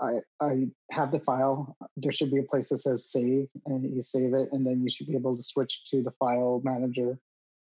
[0.00, 1.76] I I have the file.
[1.96, 4.88] There should be a place that says save, and you save it, and then you
[4.88, 7.18] should be able to switch to the file manager,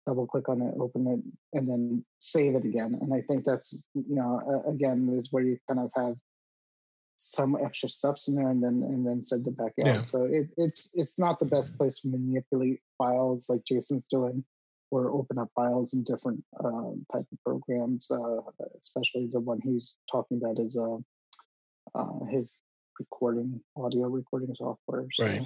[0.06, 2.98] double click on it, open it, and then save it again.
[3.02, 6.16] And I think that's you know uh, again is where you kind of have
[7.16, 9.86] some extra steps in there, and then and then send it back out.
[9.86, 10.02] Yeah.
[10.02, 14.44] So it, it's it's not the best place to manipulate files like Jason's doing
[14.92, 18.42] or open up files in different uh, type of programs, uh,
[18.80, 20.98] especially the one he's talking about is uh,
[21.96, 22.62] uh, his
[23.00, 25.06] recording, audio recording software.
[25.14, 25.42] So, Right.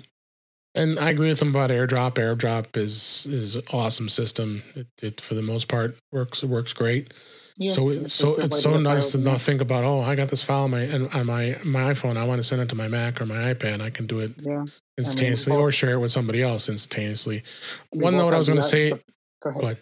[0.75, 2.13] and I agree with him about AirDrop.
[2.13, 4.62] AirDrop is is an awesome system.
[4.75, 6.43] It, it for the most part works.
[6.43, 7.13] It works great.
[7.58, 10.30] yeah, so it, it's so it's so nice to not think about oh I got
[10.30, 12.75] this file on my and on my my iPhone I want to send it to
[12.75, 14.63] my Mac or my iPad I can do it Yeah.
[14.97, 17.43] instantaneously both- or share it with somebody else instantaneously.
[17.91, 18.93] we One both note I was going to say
[19.41, 19.63] Go ahead.
[19.63, 19.77] Ahead.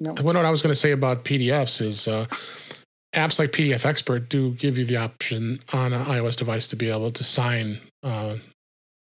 [0.00, 0.12] No.
[0.22, 2.26] one note I was going to say about PDFs is uh,
[3.14, 6.90] apps like PDF Expert do give you the option on an iOS device to be
[6.90, 8.36] able to sign uh,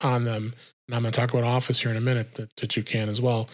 [0.02, 0.52] on them.
[0.88, 3.08] And I'm going to talk about Office here in a minute that, that you can
[3.08, 3.48] as well.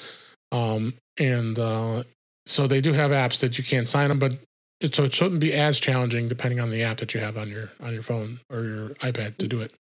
[0.51, 2.03] Um, and uh,
[2.47, 4.35] so they do have apps that you can sign them, but
[4.81, 7.49] it, so it shouldn't be as challenging depending on the app that you have on
[7.49, 9.75] your on your phone or your iPad to do it.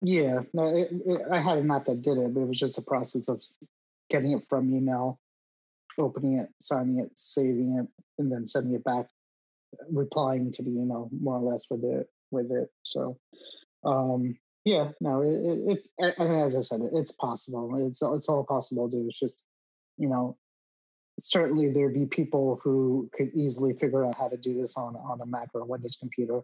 [0.00, 2.78] Yeah, no, it, it, I had an app that did it, but it was just
[2.78, 3.44] a process of
[4.10, 5.18] getting it from email,
[5.98, 7.86] opening it, signing it, saving it,
[8.18, 9.06] and then sending it back,
[9.90, 12.68] replying to the email more or less with it with it.
[12.82, 13.18] So,
[13.84, 17.86] um, yeah, no, it, it's and as I said, it's possible.
[17.86, 19.06] It's it's all possible to do.
[19.06, 19.42] It's just
[19.98, 20.36] you know
[21.20, 25.20] certainly there'd be people who could easily figure out how to do this on on
[25.20, 26.40] a Mac or a Windows computer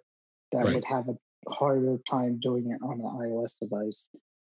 [0.53, 0.75] that right.
[0.75, 1.17] would have a
[1.51, 4.07] harder time doing it on an iOS device.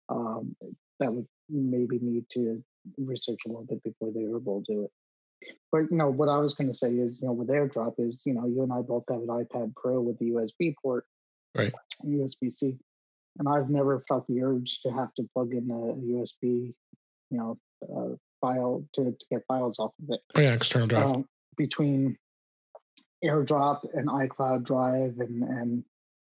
[0.08, 0.56] Um,
[1.00, 2.62] that would maybe need to
[2.96, 4.90] research a little bit before they were able to do it.
[5.70, 8.22] But you know what I was going to say is, you know, with AirDrop is,
[8.24, 11.04] you know, you and I both have an iPad Pro with the USB port,
[11.56, 11.72] right?
[12.04, 12.76] USB C,
[13.38, 16.74] and I've never felt the urge to have to plug in a USB,
[17.30, 20.20] you know, uh, file to, to get files off of it.
[20.34, 21.06] Oh yeah, external drive.
[21.06, 22.16] Um, between
[23.24, 25.84] AirDrop and iCloud Drive and and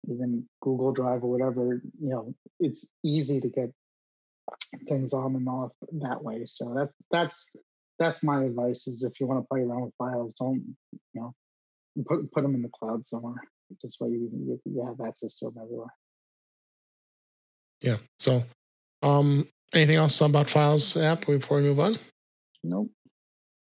[0.09, 3.72] even Google Drive or whatever, you know, it's easy to get
[4.88, 6.42] things on and off that way.
[6.44, 7.56] So that's that's
[7.98, 11.35] that's my advice: is if you want to play around with files, don't you know
[12.06, 13.42] put put them in the cloud somewhere.
[13.82, 15.94] This way you you, you have access to them everywhere.
[17.82, 17.96] Yeah.
[18.18, 18.44] So,
[19.02, 21.96] um, Anything else about Files app before we move on?
[22.62, 22.90] Nope.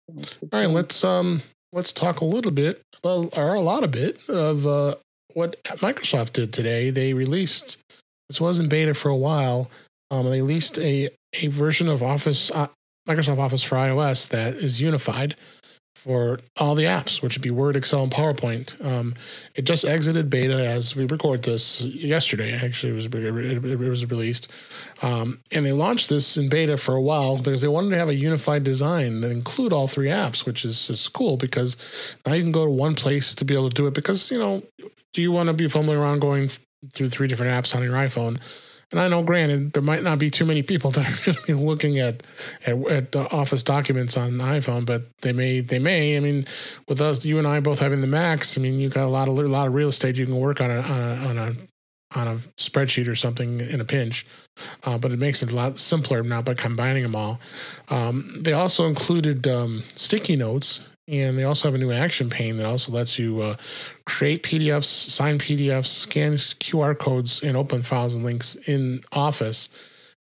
[0.09, 4.27] All right, let's um let's talk a little bit about or a lot of bit
[4.29, 4.95] of uh,
[5.35, 6.91] what Microsoft did today.
[6.91, 7.83] They released
[8.29, 9.71] this was in beta for a while.
[10.11, 11.11] Um, they released a
[11.43, 12.69] a version of Office uh,
[13.09, 15.35] Microsoft Office for iOS that is unified
[15.99, 18.83] for all the apps, which would be Word, Excel, and PowerPoint.
[18.85, 19.15] Um,
[19.57, 22.53] it just exited beta as we record this yesterday.
[22.53, 24.51] Actually, it was it, was released,
[25.03, 28.09] um, and they launched this in beta for a while because they wanted to have
[28.09, 32.43] a unified design that include all three apps, which is, is cool because now you
[32.43, 33.95] can go to one place to be able to do it.
[33.95, 34.63] Because you know,
[35.13, 36.49] do you want to be fumbling around going
[36.93, 38.39] through three different apps on your iPhone?
[38.91, 41.47] And I know, granted, there might not be too many people that are going to
[41.47, 42.23] be looking at
[42.67, 45.61] at, at office documents on the iPhone, but they may.
[45.61, 46.17] They may.
[46.17, 46.45] I mean,
[46.89, 49.29] with us, you and I both having the Macs, I mean, you got a lot
[49.29, 52.19] of a lot of real estate you can work on a on a on a,
[52.19, 54.27] on a spreadsheet or something in a pinch.
[54.85, 57.41] Uh, but it makes it a lot simpler now by combining them all.
[57.91, 62.59] Um, they also included um, sticky notes and they also have a new action pane
[62.59, 63.57] that also lets you uh,
[64.05, 69.69] create PDFs, sign PDFs, scan QR codes, and open files and links in Office,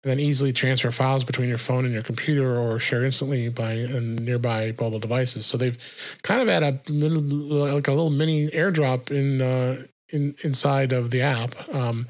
[0.03, 3.87] and then easily transfer files between your phone and your computer or share instantly by
[3.91, 5.47] nearby mobile devices.
[5.47, 5.79] So they've
[6.23, 11.11] kind of had a little, like a little mini airdrop in uh, in inside of
[11.11, 11.55] the app.
[11.75, 12.07] Um,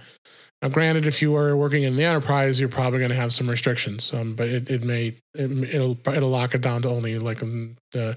[0.60, 3.50] now, granted, if you are working in the enterprise, you're probably going to have some
[3.50, 7.42] restrictions, um, but it, it may it, will it'll lock it down to only like
[7.42, 8.16] um, the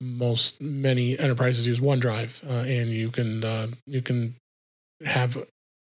[0.00, 4.34] most many enterprises use OneDrive, uh, and you can uh, you can
[5.04, 5.36] have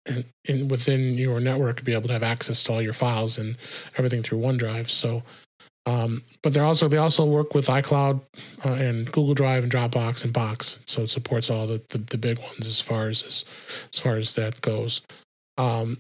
[0.07, 3.57] in, in, within your network be able to have access to all your files and
[3.97, 4.89] everything through OneDrive.
[4.89, 5.23] So,
[5.87, 8.21] um, but they're also they also work with iCloud
[8.65, 12.19] uh, and Google Drive and Dropbox and Box, so it supports all the, the, the
[12.19, 13.23] big ones as far as
[13.93, 15.03] as, far as that goes.
[15.59, 15.99] Um,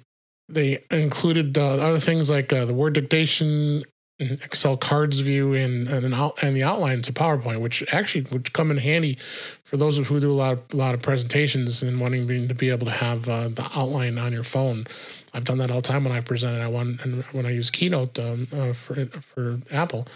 [0.48, 3.84] they included uh, other things like uh, the word dictation
[4.20, 8.70] Excel cards view and and, out, and the outline to PowerPoint, which actually would come
[8.70, 12.00] in handy for those of who do a lot of, a lot of presentations and
[12.00, 14.84] wanting to be able to have uh, the outline on your phone.
[15.32, 16.60] I've done that all the time when I presented.
[16.60, 20.06] I want and when I use Keynote um, uh, for for Apple,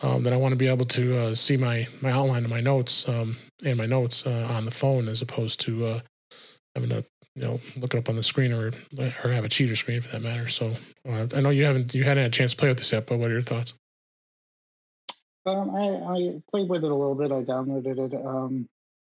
[0.00, 2.60] um, that I want to be able to uh, see my my outline and my
[2.60, 6.00] notes um, and my notes uh, on the phone as opposed to uh,
[6.74, 9.76] having to you know look it up on the screen or or have a cheater
[9.76, 10.48] screen for that matter.
[10.48, 10.76] So
[11.08, 13.06] uh, I know you haven't you hadn't had a chance to play with this yet,
[13.06, 13.74] but what are your thoughts?
[15.46, 17.30] Um, I, I played with it a little bit.
[17.30, 18.26] I downloaded it.
[18.26, 18.68] Um,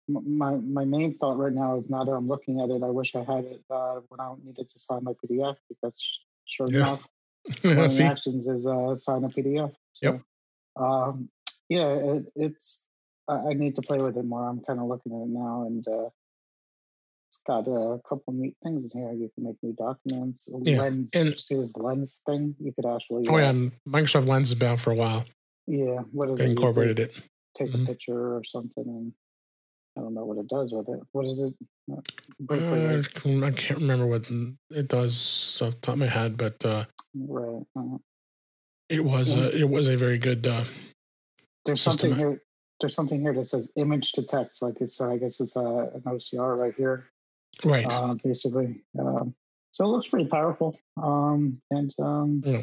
[0.07, 3.15] my my main thought right now is now that I'm looking at it, I wish
[3.15, 6.77] I had it uh, when I needed to sign my PDF because sure yeah.
[6.77, 7.07] enough,
[7.63, 9.73] one of the actions is uh, sign a PDF.
[9.93, 10.21] So, yep.
[10.75, 11.29] Um,
[11.69, 12.87] yeah, it, it's
[13.27, 14.47] I, I need to play with it more.
[14.47, 16.09] I'm kind of looking at it now, and uh,
[17.45, 19.13] got a couple neat things in here.
[19.13, 20.49] You can make new documents.
[20.63, 20.81] Yeah.
[20.81, 22.55] Lens, and, see this lens thing?
[22.59, 23.27] You could actually.
[23.29, 25.25] Oh yeah, uh, Microsoft Lens has been out for a while.
[25.67, 26.51] Yeah, what is they it?
[26.51, 27.19] Incorporated it.
[27.57, 27.83] Take mm-hmm.
[27.83, 29.13] a picture or something, and
[29.97, 30.99] I don't know what it does with it.
[31.11, 31.53] What is it?
[32.49, 34.29] Uh, I can't remember what
[34.71, 37.63] it does off the top of my head, but uh, right.
[37.75, 37.97] Uh-huh.
[38.89, 39.45] It was yeah.
[39.45, 40.45] a, it was a very good.
[40.45, 40.63] Uh,
[41.65, 42.11] there's system.
[42.11, 42.41] something here.
[42.81, 44.61] There's something here that says image to text.
[44.61, 45.61] Like it's, I guess it's a,
[45.93, 47.09] an OCR right here
[47.63, 47.85] right?
[47.91, 49.33] Uh, basically, um,
[49.71, 50.77] So it looks pretty powerful.
[51.01, 52.61] Um, and um, Yeah.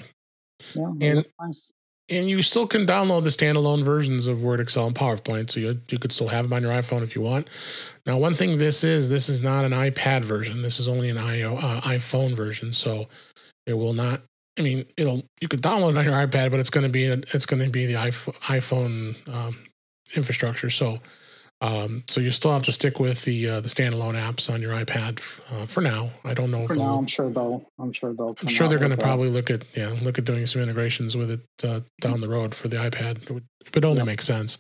[0.75, 1.71] yeah, And- nice.
[2.09, 5.81] And you still can download the standalone versions of Word, Excel, and PowerPoint, so you
[5.89, 7.49] you could still have them on your iPhone if you want.
[8.05, 10.61] Now, one thing this is this is not an iPad version.
[10.63, 13.07] This is only an IO, uh, iPhone version, so
[13.67, 14.21] it will not.
[14.59, 17.05] I mean, it'll you could download it on your iPad, but it's going to be
[17.07, 19.57] it's going to be the iPhone, iPhone um,
[20.15, 20.69] infrastructure.
[20.71, 20.99] So,
[21.63, 24.73] um, so you still have to stick with the uh, the standalone apps on your
[24.73, 25.21] iPad
[25.53, 26.11] uh, for now.
[26.25, 27.65] I don't know For if now, I'm sure they'll.
[27.79, 28.35] I'm sure they'll.
[28.43, 31.31] I'm sure they're going to probably look at yeah look at doing some integrations with
[31.31, 33.23] it uh, down the road for the iPad.
[33.23, 34.05] It would, it would only Yeah.
[34.05, 34.59] make sense.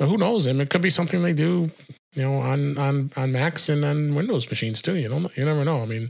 [0.00, 0.48] Now who knows?
[0.48, 1.70] I mean, it could be something they do,
[2.14, 4.96] you know, on on on Macs and on Windows machines too.
[4.96, 5.82] You don't you never know.
[5.82, 6.08] I mean,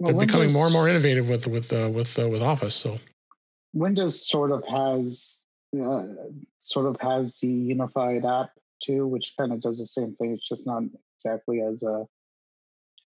[0.00, 2.74] Well, they're becoming more and more innovative with with uh, with uh, with Office.
[2.74, 2.98] So
[3.72, 5.46] Windows sort of has
[5.80, 6.02] uh,
[6.58, 10.32] sort of has the unified app too, which kind of does the same thing.
[10.32, 10.82] It's just not
[11.18, 12.04] exactly as uh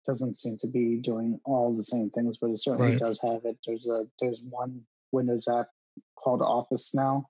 [0.06, 3.00] doesn't seem to be doing all the same things, but it certainly Right.
[3.00, 3.58] does have it.
[3.66, 5.68] There's a there's one Windows app
[6.16, 7.28] called Office now,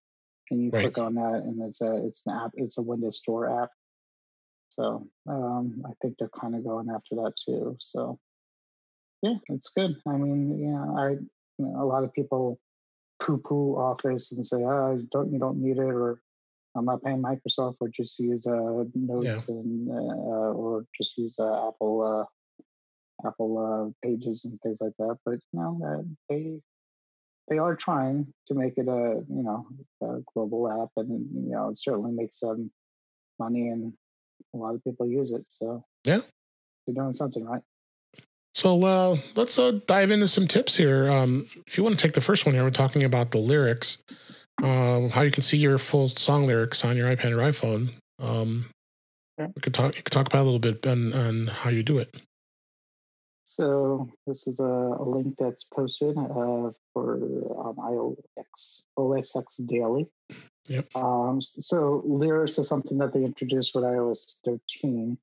[0.52, 0.82] and you Right.
[0.82, 2.52] click on that, and it's a it's an app.
[2.56, 3.72] It's a Windows Store app.
[4.70, 7.76] So um, I think they're kind of going after that too.
[7.80, 8.20] So
[9.22, 9.96] yeah, it's good.
[10.08, 12.60] I mean, yeah, I you know, a lot of people
[13.20, 16.22] poo-poo Office and say, "Oh, you don't you don't need it," or
[16.76, 21.68] "I'm not paying Microsoft," or just use uh, Notes and uh, or just use uh,
[21.70, 22.28] Apple
[23.24, 25.18] uh, Apple uh, Pages and things like that.
[25.26, 26.62] But you know, uh, they
[27.50, 29.68] they are trying to make it a you know
[30.02, 31.10] a global app, and
[31.46, 32.72] you know it certainly makes them
[33.40, 33.94] money, and
[34.54, 35.46] a lot of people use it.
[35.50, 36.22] So Yeah.
[36.86, 37.64] they're doing something right.
[38.54, 41.10] So uh, let's uh, dive into some tips here.
[41.10, 44.04] Um, if you want to take the first one here, we're talking about the lyrics,
[44.64, 47.90] uh, how you can see your full song lyrics on your iPad or iPhone.
[48.20, 48.66] Um,
[49.38, 49.96] we could talk.
[49.96, 52.22] You could talk about a little bit on, on how you do it.
[53.50, 60.08] So this is a, a link that's posted uh, for iOS OS X Daily.
[60.68, 60.96] Yep.
[60.96, 65.18] Um, so lyrics is something that they introduced with iOS 13,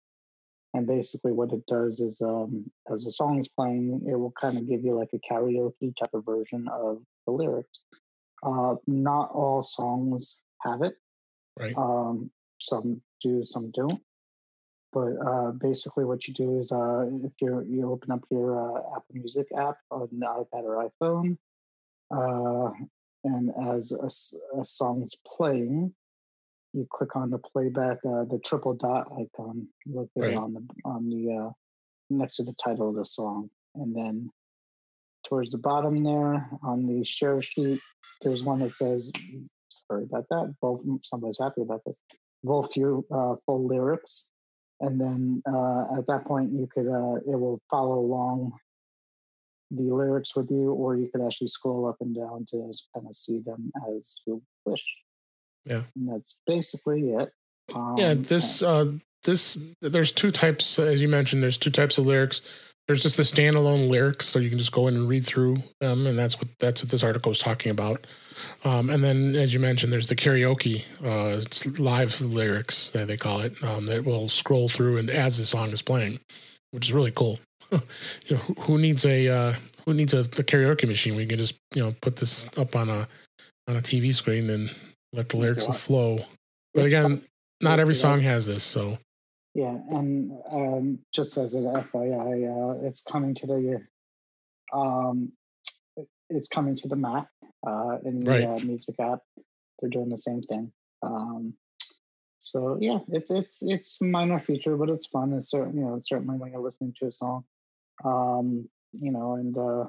[0.74, 4.56] and basically what it does is, um, as the song is playing, it will kind
[4.56, 7.78] of give you like a karaoke type of version of the lyrics.
[8.46, 10.94] Uh, not all songs have it.
[11.58, 11.76] Right.
[11.76, 14.00] Um, some do, some don't.
[14.92, 18.78] But uh, basically, what you do is, uh, if you you open up your uh,
[18.96, 21.36] Apple Music app on the iPad or iPhone,
[22.14, 22.70] uh,
[23.24, 25.92] and as a song's playing,
[26.72, 30.36] you click on the playback, uh, the triple dot icon located Right.
[30.36, 31.50] on the on the uh,
[32.08, 34.30] next to the title of the song, and then
[35.28, 37.80] towards the bottom there on the share sheet,
[38.22, 39.12] there's one that says,
[39.68, 41.98] "Sorry about that." Both somebody's happy about this.
[42.42, 44.30] Both your uh, full lyrics,
[44.80, 48.52] and then uh, at that point you could uh, it will follow along
[49.70, 53.14] the lyrics with you, or you could actually scroll up and down to kind of
[53.14, 54.84] see them as you wish.
[55.64, 55.82] Yeah.
[55.96, 57.30] and that's basically it.
[57.74, 58.92] Um, yeah, this uh,
[59.24, 61.42] this there's two types as you mentioned.
[61.42, 62.40] There's two types of lyrics.
[62.86, 66.06] There's just the standalone lyrics, so you can just go in and read through them,
[66.06, 68.06] and that's what that's what this article is talking about.
[68.64, 71.40] Um, and then, as you mentioned, there's the karaoke, uh,
[71.82, 75.70] live lyrics that they call it, um, that will scroll through and as the song
[75.70, 76.20] is playing,
[76.70, 77.40] which is really cool.
[77.72, 77.80] you
[78.30, 81.16] know, who, who needs a uh, who needs a, the karaoke machine?
[81.16, 83.08] We can just you know put this up on a
[83.66, 84.70] on a TV screen and
[85.12, 86.18] let the lyrics flow.
[86.72, 87.22] But again,
[87.60, 88.98] not every song has this, so
[89.56, 93.80] Yeah, and um, just as an FYI, uh, it's coming to the
[94.70, 95.32] um,
[96.28, 97.28] it's coming to the Mac
[97.66, 98.44] uh, in the Right.
[98.44, 99.20] uh, music app.
[99.80, 100.72] They're doing the same thing.
[101.02, 101.54] Um,
[102.38, 105.32] so yeah, it's it's it's minor feature, but it's fun.
[105.32, 107.44] It's certain you know certainly when you're listening to a song,
[108.04, 109.86] um, you know, and uh,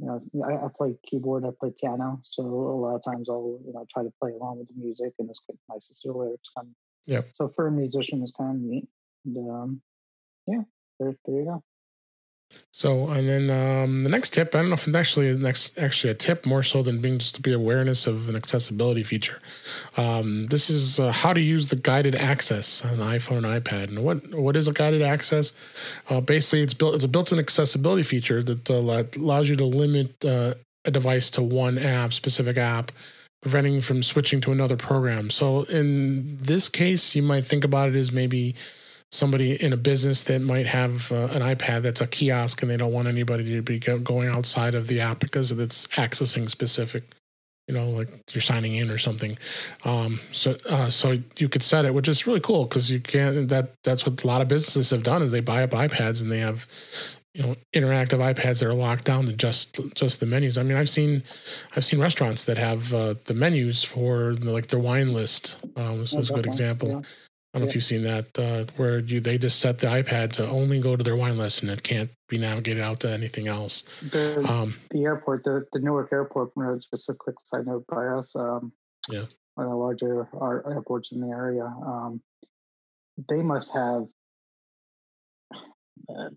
[0.00, 3.58] you know I, I play keyboard, I play piano, so a lot of times I'll
[3.66, 6.14] you know try to play along with the music, and it's nice to see the
[6.14, 6.74] lyrics come.
[7.06, 7.28] Yep.
[7.32, 8.88] So for a musician, it's kind of neat.
[9.24, 9.82] And, um,
[10.46, 10.62] yeah,
[10.98, 11.62] there, there you go.
[12.70, 16.10] So, and then um, the next tip, I don't know if it's actually next actually
[16.10, 19.40] a tip more so than being just to be awareness of an accessibility feature.
[19.96, 23.88] Um, this is uh, how to use the guided access on the iPhone and iPad.
[23.88, 25.52] And what what is a guided access?
[26.10, 30.24] Uh, basically, it's built it's a built-in accessibility feature that uh, allows you to limit
[30.24, 30.54] uh,
[30.84, 32.92] a device to one app, specific app,
[33.42, 35.28] preventing from switching to another program.
[35.28, 38.54] So, in this case, you might think about it as maybe
[39.10, 42.78] somebody in a business that might have uh, an iPad that's a kiosk and they
[42.78, 47.02] don't want anybody to be go- going outside of the app because it's accessing specific,
[47.68, 49.36] you know, like you're signing in or something.
[49.84, 53.48] Um, so, uh, so you could set it, which is really cool because you can't.
[53.48, 56.30] That that's what a lot of businesses have done is they buy up iPads and
[56.30, 56.66] they have
[57.34, 60.58] you know interactive iPads that are locked down to just just the menus.
[60.58, 61.22] I mean, I've seen
[61.76, 65.56] I've seen restaurants that have uh, the menus for like their wine list.
[65.76, 66.88] Um, this was a good example.
[66.88, 67.00] Yeah.
[67.54, 67.68] I don't know yeah.
[67.68, 70.96] if you've seen that uh, where you they just set the iPad to only go
[70.96, 73.82] to their wine list and it can't be navigated out to anything else.
[74.00, 76.52] The, um, the airport, the, the Newark airport,
[76.90, 78.34] just a quick side note by us.
[78.34, 78.72] Um,
[79.10, 79.24] yeah,
[79.54, 80.28] one of the larger
[80.66, 81.64] airports in the area.
[81.64, 82.22] Um,
[83.28, 84.06] they must have
[85.54, 86.30] uh,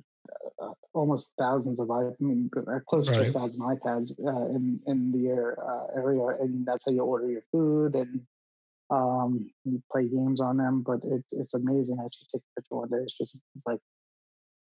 [0.62, 3.24] uh, almost thousands of I mean uh, close right.
[3.24, 7.02] to a thousand iPads uh, in in the air, uh, area, and that's how you
[7.02, 8.22] order your food and
[8.90, 10.84] um, you play games on them.
[10.86, 12.00] But it's it's amazing.
[12.00, 12.98] I should take a picture one day.
[12.98, 13.36] It's just
[13.66, 13.80] like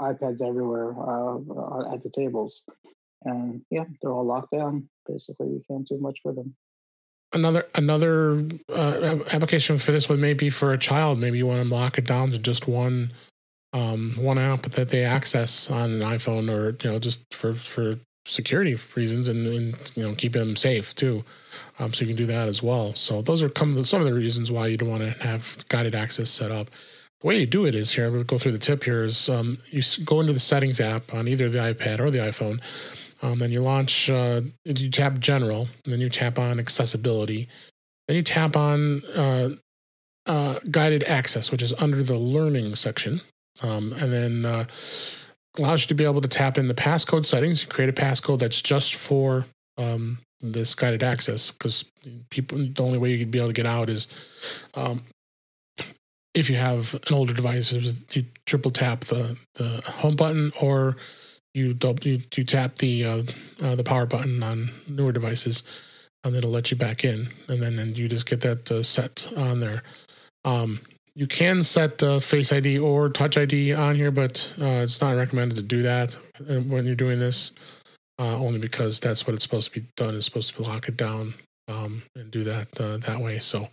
[0.00, 2.62] iPads everywhere uh, at the tables,
[3.24, 4.88] and yeah, they're all locked down.
[5.06, 6.56] Basically, you can't do much with them
[7.32, 11.18] another another uh, application for this would maybe for a child.
[11.18, 13.12] Maybe you want to lock it down to just one
[13.76, 17.96] um, one app that they access on an iPhone, or you know, just for for
[18.24, 21.24] security reasons and, and you know keep them safe too.
[21.78, 22.94] Um, so you can do that as well.
[22.94, 26.30] So those are some of the reasons why you don't want to have guided access
[26.30, 26.68] set up.
[27.20, 28.06] The way you do it is here.
[28.06, 29.04] I'm going to go through the tip here.
[29.04, 32.60] Is um, you go into the settings app on either the iPad or the iPhone
[33.22, 37.48] um, then you launch, uh, you tap general, then you tap on accessibility.
[38.08, 39.50] Then you tap on uh,
[40.26, 43.20] uh, guided access, which is under the learning section.
[43.62, 44.64] Um, and then uh,
[45.59, 48.61] allows you to be able to tap in the passcode settings, create a passcode that's
[48.61, 49.46] just for
[49.78, 51.90] um, this guided access because
[52.30, 54.09] people, the only way you can be able to get out is
[54.74, 55.02] um,
[56.34, 57.72] if you have an older device,
[58.14, 60.96] you triple tap the, the home button or
[61.57, 63.22] you double, you, you tap the uh,
[63.62, 65.62] uh, the power button on newer devices,
[66.22, 69.26] and it'll let you back in, and then and you just get that uh, set
[69.34, 69.82] on there.
[70.44, 70.80] Um,
[71.16, 75.16] you can set uh, Face ID or Touch ID on here, but uh, it's not
[75.16, 76.16] recommended to do that
[76.48, 77.52] uh, when you're doing this,
[78.18, 80.14] only because that's what it's supposed to be done.
[80.14, 81.34] It's supposed to lock it down
[81.66, 83.38] um, and do that that way.
[83.38, 83.68] So.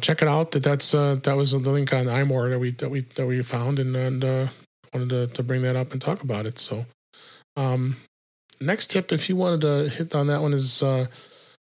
[0.00, 0.50] check it out.
[0.50, 3.78] That that's that was the link on iMore that we that we that we found,
[3.78, 4.50] and and
[4.92, 6.58] wanted to, to bring that up and talk about it.
[6.58, 6.86] So
[7.56, 7.96] um,
[8.60, 11.06] next tip, if you wanted to hit on that one, is uh,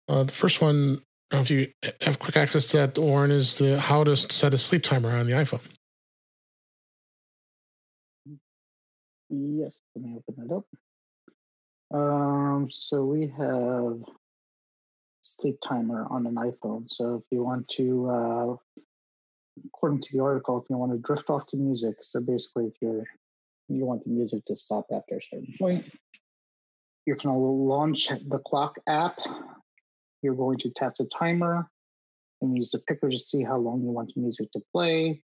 [0.09, 1.01] uh, the first one.
[1.33, 1.69] If you
[2.03, 5.27] have quick access to that, Warren, is the how to set a sleep timer on
[5.27, 5.63] the iPhone.
[9.31, 11.99] Yes, let me open it up.
[11.99, 13.99] Um, so we have
[15.23, 16.85] sleep timer on an iPhone.
[16.89, 18.57] So if you want to, uh,
[19.67, 22.75] according to the article, if you want to drift off to music, so basically if
[22.83, 23.07] you're
[23.69, 25.85] you want the music to stop after a certain point.
[27.07, 29.19] Going to launch the clock app.
[30.23, 31.69] You're going to tap the timer
[32.41, 35.23] and use the picker to see how long you want the music to play.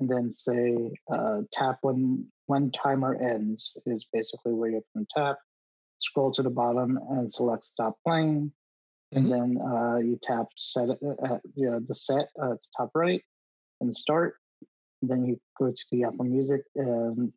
[0.00, 5.20] And then say uh, tap when when timer ends is basically where you're going to
[5.20, 5.38] tap.
[5.98, 8.52] Scroll to the bottom and select stop playing.
[9.12, 9.54] And mm-hmm.
[9.54, 13.22] then uh, you tap set uh, uh yeah, the set at the top right
[13.80, 14.34] and start.
[15.00, 17.32] And then you go to the Apple Music and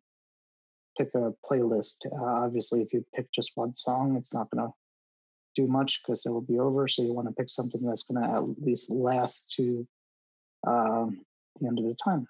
[0.98, 2.06] pick a playlist.
[2.12, 4.74] Uh, obviously, if you pick just one song, it's not going to
[5.66, 6.88] much because it will be over.
[6.88, 9.86] So you want to pick something that's going to at least last to
[10.66, 11.20] um,
[11.60, 12.26] the end of the time.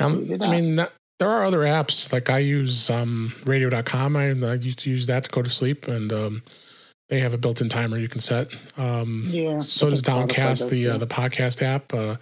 [0.00, 4.16] Um, I mean, there are other apps like I use um, radio.com.
[4.16, 6.42] I, I used to use that to go to sleep and um,
[7.08, 8.54] they have a built-in timer you can set.
[8.78, 9.60] Um, yeah.
[9.60, 11.92] So does Downcast, the uh, the podcast app.
[11.92, 12.16] Uh,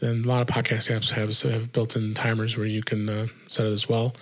[0.00, 3.66] and a lot of podcast apps have, have built-in timers where you can uh, set
[3.66, 4.14] it as well.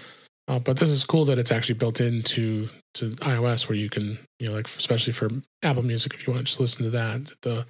[0.46, 4.18] Uh, but this is cool that it's actually built into to iOS where you can,
[4.38, 5.28] you know, like especially for
[5.62, 7.66] Apple Music, if you want to just listen to that, the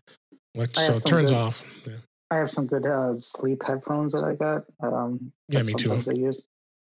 [0.54, 1.84] like, so it turns good, off.
[1.86, 1.94] Yeah.
[2.30, 4.64] I have some good uh, sleep headphones that I got.
[4.80, 5.92] Um, yeah, me too.
[5.92, 6.46] I use,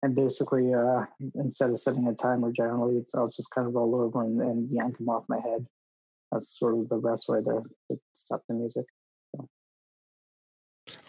[0.03, 1.05] and basically, uh,
[1.35, 4.69] instead of setting a timer, generally, it's I'll just kind of roll over and, and
[4.71, 5.65] yank them off my head.
[6.31, 8.85] That's sort of the best way to, to stop the music.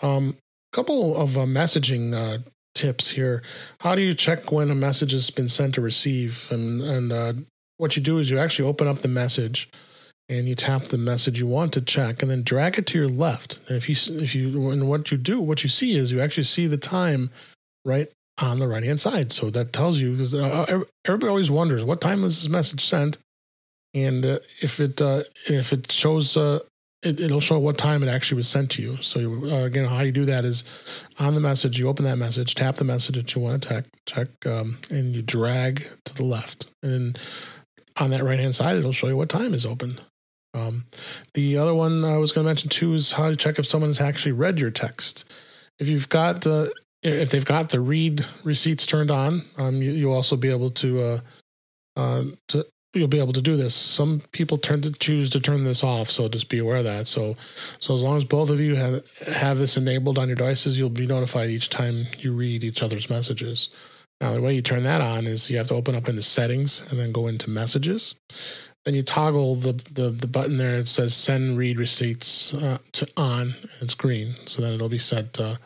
[0.02, 0.36] A um,
[0.72, 2.38] couple of uh, messaging uh,
[2.74, 3.42] tips here.
[3.80, 6.48] How do you check when a message has been sent to receive?
[6.50, 7.32] And and uh,
[7.76, 9.68] what you do is you actually open up the message
[10.28, 13.08] and you tap the message you want to check and then drag it to your
[13.08, 13.58] left.
[13.68, 16.44] And if you if you and what you do, what you see is you actually
[16.44, 17.30] see the time
[17.84, 18.08] right
[18.40, 19.32] on the right hand side.
[19.32, 23.18] So that tells you because uh, everybody always wonders what time was this message sent,
[23.92, 26.60] and uh, if it uh, if it shows uh,
[27.04, 28.96] it, will show what time it actually was sent to you.
[28.96, 30.64] So you, uh, again, how you do that is
[31.18, 33.84] on the message, you open that message, tap the message that you want to check,
[34.06, 37.18] check, um, and you drag to the left, and
[38.00, 40.00] on that right hand side, it'll show you what time is opened.
[40.54, 40.84] Um,
[41.34, 43.90] the other one I was going to mention too is how to check if someone
[43.90, 45.24] has actually read your text.
[45.80, 46.66] If you've got uh,
[47.04, 51.00] if they've got the read receipts turned on, um, you, you'll also be able to,
[51.00, 51.20] uh,
[51.96, 53.74] uh, to you'll be able to do this.
[53.74, 57.06] Some people tend to choose to turn this off, so just be aware of that.
[57.06, 57.36] So,
[57.80, 60.90] so as long as both of you have have this enabled on your devices, you'll
[60.90, 63.68] be notified each time you read each other's messages.
[64.20, 66.90] Now, the way you turn that on is you have to open up into settings
[66.90, 68.14] and then go into messages.
[68.84, 70.76] Then you toggle the, the, the button there.
[70.76, 73.54] It says send read receipts uh, to on.
[73.80, 75.40] It's green, so then it'll be set.
[75.40, 75.56] Uh,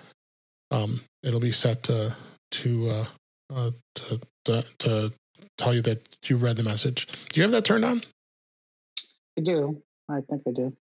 [0.71, 2.17] um, it'll be set to
[2.51, 3.07] to, uh,
[3.55, 5.13] uh, to to to
[5.59, 7.07] tell you that you read the message.
[7.29, 8.03] Do you have that turned on?
[9.37, 9.83] I do.
[10.09, 10.77] I think I do.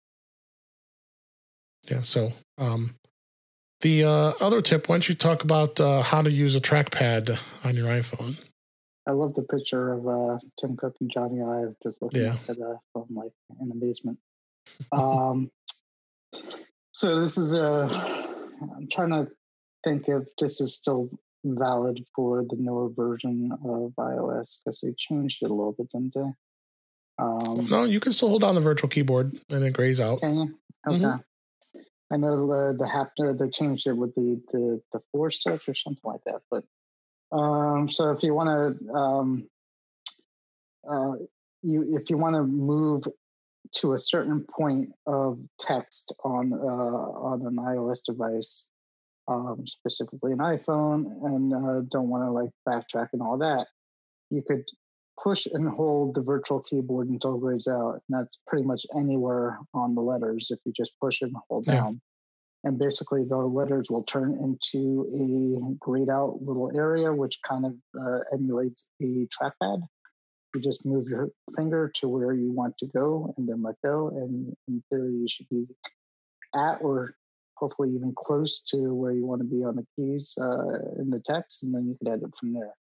[1.90, 2.02] Yeah.
[2.02, 2.94] So, um,
[3.80, 7.38] the uh, other tip, why don't you talk about uh, how to use a trackpad
[7.64, 8.40] on your iPhone?
[9.06, 12.36] I love the picture of uh, Tim Cook and Jony Ive just looking yeah.
[12.48, 14.18] at the phone like in amazement.
[14.92, 15.50] um,
[16.92, 17.88] so this is a.
[18.74, 19.28] I'm trying to
[19.84, 21.10] think if this is still
[21.54, 26.14] valid for the newer version of iOS because they changed it a little bit, didn't
[26.14, 26.32] they?
[27.18, 30.20] Um, no, you can still hold down the virtual keyboard and it grays out.
[30.20, 30.58] Can you?
[30.88, 30.98] Okay.
[30.98, 31.80] Mm-hmm.
[32.12, 35.74] I know the the haptic they changed it with the the the force touch or
[35.74, 36.42] something like that.
[36.50, 36.64] But
[37.36, 39.48] um, so if you want to um,
[40.88, 41.14] uh,
[41.62, 43.08] you if you want to move
[43.76, 48.66] to a certain point of text on uh, on an iOS device,
[49.28, 53.66] um, specifically an iPhone, and uh, don't want to like backtrack and all that,
[54.30, 54.64] you could
[55.22, 57.94] push and hold the virtual keyboard until it grays out.
[57.94, 61.74] And that's pretty much anywhere on the letters if you just push and hold yeah.
[61.74, 62.00] down.
[62.64, 67.74] And basically, the letters will turn into a grayed out little area, which kind of
[67.98, 69.82] uh, emulates a trackpad.
[70.54, 74.08] You just move your finger to where you want to go and then let go.
[74.08, 75.66] And in theory, you should be
[76.54, 77.14] at or
[77.56, 81.22] hopefully even close to where you want to be on the keys uh, in the
[81.24, 82.74] text, and then you can edit from there.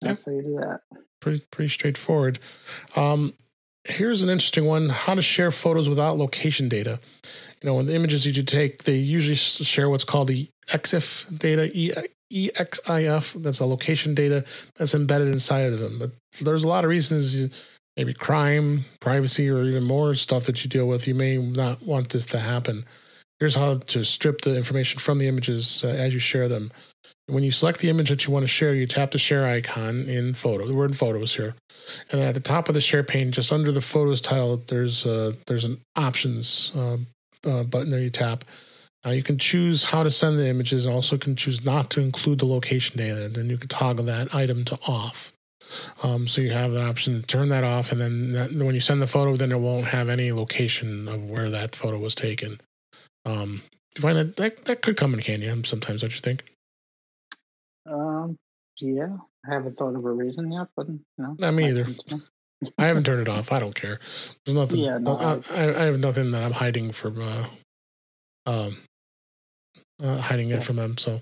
[0.00, 0.34] That's yep.
[0.34, 0.80] how you do that.
[1.20, 2.38] Pretty pretty straightforward.
[2.96, 3.32] Um,
[3.84, 7.00] here's an interesting one: how to share photos without location data.
[7.62, 11.38] You know, in the images that you take, they usually share what's called the EXIF
[11.38, 11.92] data, e-
[12.30, 13.42] EXIF.
[13.42, 14.44] That's a location data
[14.76, 15.98] that's embedded inside of them.
[15.98, 16.10] But
[16.42, 17.40] there's a lot of reasons.
[17.40, 17.50] You,
[17.96, 22.10] maybe crime, privacy, or even more stuff that you deal with, you may not want
[22.10, 22.84] this to happen.
[23.40, 26.70] Here's how to strip the information from the images uh, as you share them.
[27.26, 30.08] When you select the image that you want to share, you tap the share icon
[30.08, 30.70] in photo.
[30.72, 31.54] We're in photos here,
[32.12, 35.32] and at the top of the share pane, just under the photos title, there's uh,
[35.46, 36.98] there's an options uh,
[37.46, 38.00] uh, button there.
[38.00, 38.44] You tap.
[39.04, 42.02] Now you can choose how to send the images, and also can choose not to
[42.02, 43.24] include the location data.
[43.24, 45.32] And then you can toggle that item to off.
[46.02, 48.80] Um, so you have the option to turn that off, and then that, when you
[48.80, 52.60] send the photo, then it won't have any location of where that photo was taken.
[53.24, 53.62] Um,
[53.96, 56.44] you find that, that that could come in handy sometimes, don't you think?
[57.86, 58.36] Um,
[58.80, 59.16] yeah,
[59.48, 61.86] I haven't thought of a reason yet, but you know, not me either.
[62.78, 63.52] I haven't turned it off.
[63.52, 64.00] I don't care.
[64.44, 64.80] There's nothing.
[64.80, 67.20] Yeah, no, I, I, I, have nothing that I'm hiding from.
[67.20, 67.44] Uh,
[68.46, 68.76] um,
[70.02, 70.56] uh, hiding yeah.
[70.56, 70.96] it from them.
[70.96, 71.20] So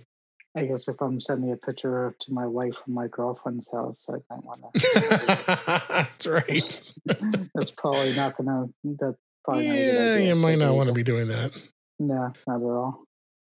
[0.55, 4.19] I guess if I'm sending a picture to my wife from my girlfriend's house, I
[4.29, 5.89] might want to.
[5.89, 6.83] That's right.
[7.55, 8.69] that's probably not gonna.
[8.85, 10.19] That's probably yeah.
[10.19, 11.57] you might not want to be doing that.
[11.99, 13.05] No, not at all.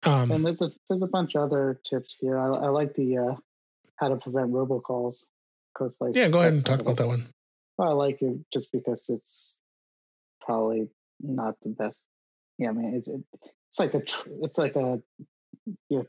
[0.07, 2.39] Um, and there's a there's a bunch of other tips here.
[2.39, 3.35] I, I like the uh,
[3.97, 5.27] how to prevent robocalls
[5.73, 7.27] because like yeah, go ahead and talk about that one.
[7.77, 9.61] Well, I like it just because it's
[10.41, 10.89] probably
[11.21, 12.07] not the best.
[12.59, 13.21] Yeah, I mean it's it,
[13.69, 14.03] it's like a
[14.43, 15.03] it's like a
[15.89, 16.03] yeah,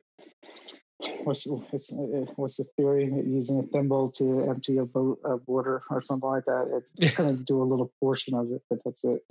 [1.24, 3.06] what's what's, uh, what's the theory?
[3.06, 6.84] Using a thimble to empty a boat of water or something like that?
[6.98, 9.22] It's going to do a little portion of it but that's it.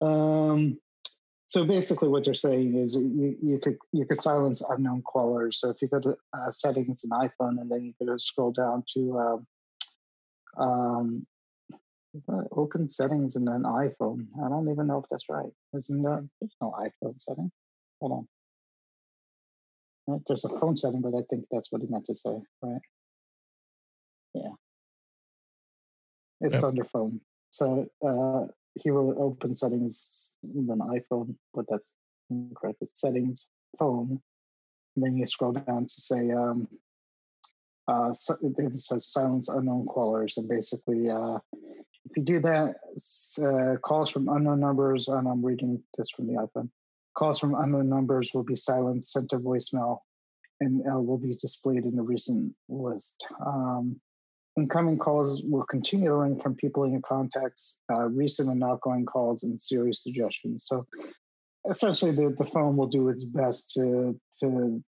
[0.00, 0.78] Um,
[1.46, 5.60] so basically what they're saying is you, you could you could silence unknown callers.
[5.60, 8.84] So if you go to uh, settings in iphone and then you could scroll down
[8.94, 9.46] to um,
[10.58, 11.26] um,
[12.52, 14.26] open settings in an iphone.
[14.44, 15.50] I don't even know if that's right.
[15.74, 17.50] Isn't there there's no iphone setting?
[18.00, 18.28] Hold on
[20.26, 22.80] there's a phone setting, but I think that's what he meant to say, right?
[24.34, 24.52] Yeah.
[26.40, 26.64] It's yep.
[26.64, 27.20] under phone.
[27.50, 28.46] So uh,
[28.82, 31.96] Hero open settings in an iPhone, but that's
[32.30, 32.78] incorrect.
[32.80, 33.46] It's settings,
[33.78, 34.20] phone.
[34.96, 36.68] And then you scroll down to say, um,
[37.86, 40.36] uh, so it says silence unknown callers.
[40.36, 41.38] And basically, uh,
[42.04, 42.76] if you do that,
[43.42, 46.70] uh, calls from unknown numbers, and I'm reading this from the iPhone,
[47.18, 49.98] Calls from unknown numbers will be silenced, sent to voicemail,
[50.60, 53.26] and uh, will be displayed in the recent list.
[53.44, 54.00] Um,
[54.56, 59.04] incoming calls will continue to ring from people in your contacts, uh, recent and outgoing
[59.04, 60.66] calls, and Siri suggestions.
[60.66, 60.86] So
[61.68, 64.80] essentially, the, the phone will do its best to to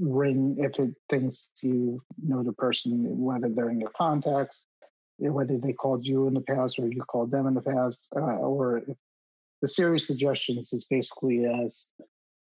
[0.00, 4.66] ring if it thinks you know the person, whether they're in your contacts,
[5.18, 8.38] whether they called you in the past or you called them in the past, uh,
[8.38, 8.96] or if
[9.62, 11.92] the Siri suggestions is basically as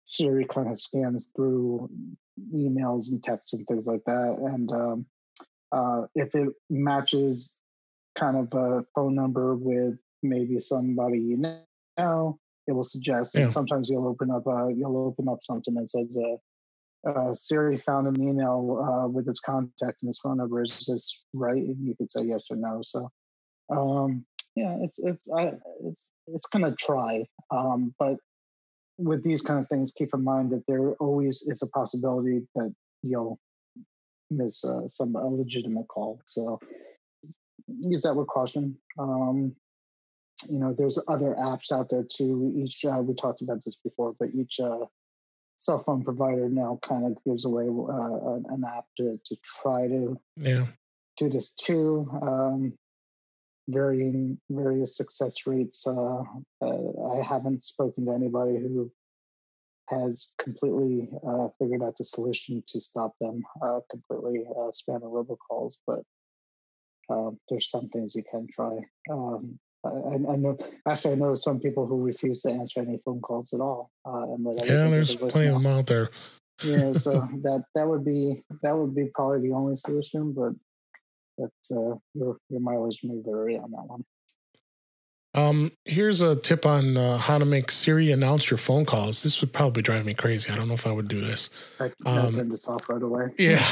[0.05, 1.91] Siri kind of scans through
[2.55, 4.37] emails and texts and things like that.
[4.39, 5.07] And um,
[5.73, 7.61] uh, if it matches
[8.14, 13.35] kind of a phone number with maybe somebody you know, it will suggest.
[13.35, 13.43] Yeah.
[13.43, 17.77] And sometimes you'll open up uh, you'll open up something that says uh, uh, Siri
[17.77, 20.62] found an email uh, with its contact and its phone number.
[20.62, 21.62] Is this right?
[21.62, 22.81] And you could say yes or no.
[22.83, 23.11] So
[23.71, 24.25] um,
[24.57, 25.53] yeah, it's it's I,
[25.85, 28.17] it's it's gonna try, um, but
[28.99, 32.75] with these kind of things, keep in mind that there always is a possibility that
[33.03, 33.39] you'll
[34.31, 36.21] miss uh, some a legitimate call.
[36.25, 36.59] So
[37.69, 38.77] use that with caution.
[38.99, 39.55] Um,
[40.49, 42.53] you know, there's other apps out there too.
[42.57, 44.87] Each uh, we talked about this before, but each uh,
[45.57, 50.19] cell phone provider now kind of gives away uh, an app to to try to
[50.37, 50.65] yeah
[51.19, 52.09] do this too.
[52.23, 52.73] Um,
[53.69, 55.87] varying various success rates.
[55.87, 56.23] Uh,
[56.62, 58.91] uh, I haven't spoken to anybody who
[59.89, 65.77] has completely uh, figured out the solution to stop them uh, completely uh, spamming robocalls,
[65.87, 66.01] but
[67.09, 68.79] um, there's some things you can try.
[69.11, 70.57] Um, I, I, know,
[70.89, 73.91] actually, I know some people who refuse to answer any phone calls at all.
[74.05, 76.09] Uh, and yeah, there's plenty of them out there.
[76.64, 77.12] yeah, so
[77.43, 80.53] that that would be that would be probably the only solution, but
[81.39, 84.05] that's uh, your your mileage may vary on that one.
[85.37, 89.22] Um, here's a tip on uh, how to make Siri announce your phone calls.
[89.22, 90.51] This would probably drive me crazy.
[90.51, 91.51] I don't know if I would do this.
[91.78, 93.26] I um, turn this off right away.
[93.37, 93.62] Yeah.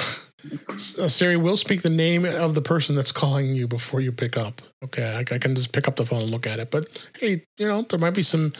[0.68, 4.36] uh, Siri will speak the name of the person that's calling you before you pick
[4.36, 4.60] up.
[4.82, 6.70] Okay, I, I, can just pick up the phone and look at it.
[6.70, 6.86] But
[7.18, 8.52] hey, you know, there might be some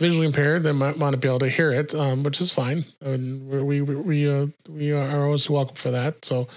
[0.00, 2.84] visually impaired that might want to be able to hear it, um, which is fine.
[3.00, 6.24] And we we we uh, we are always welcome for that.
[6.24, 6.48] So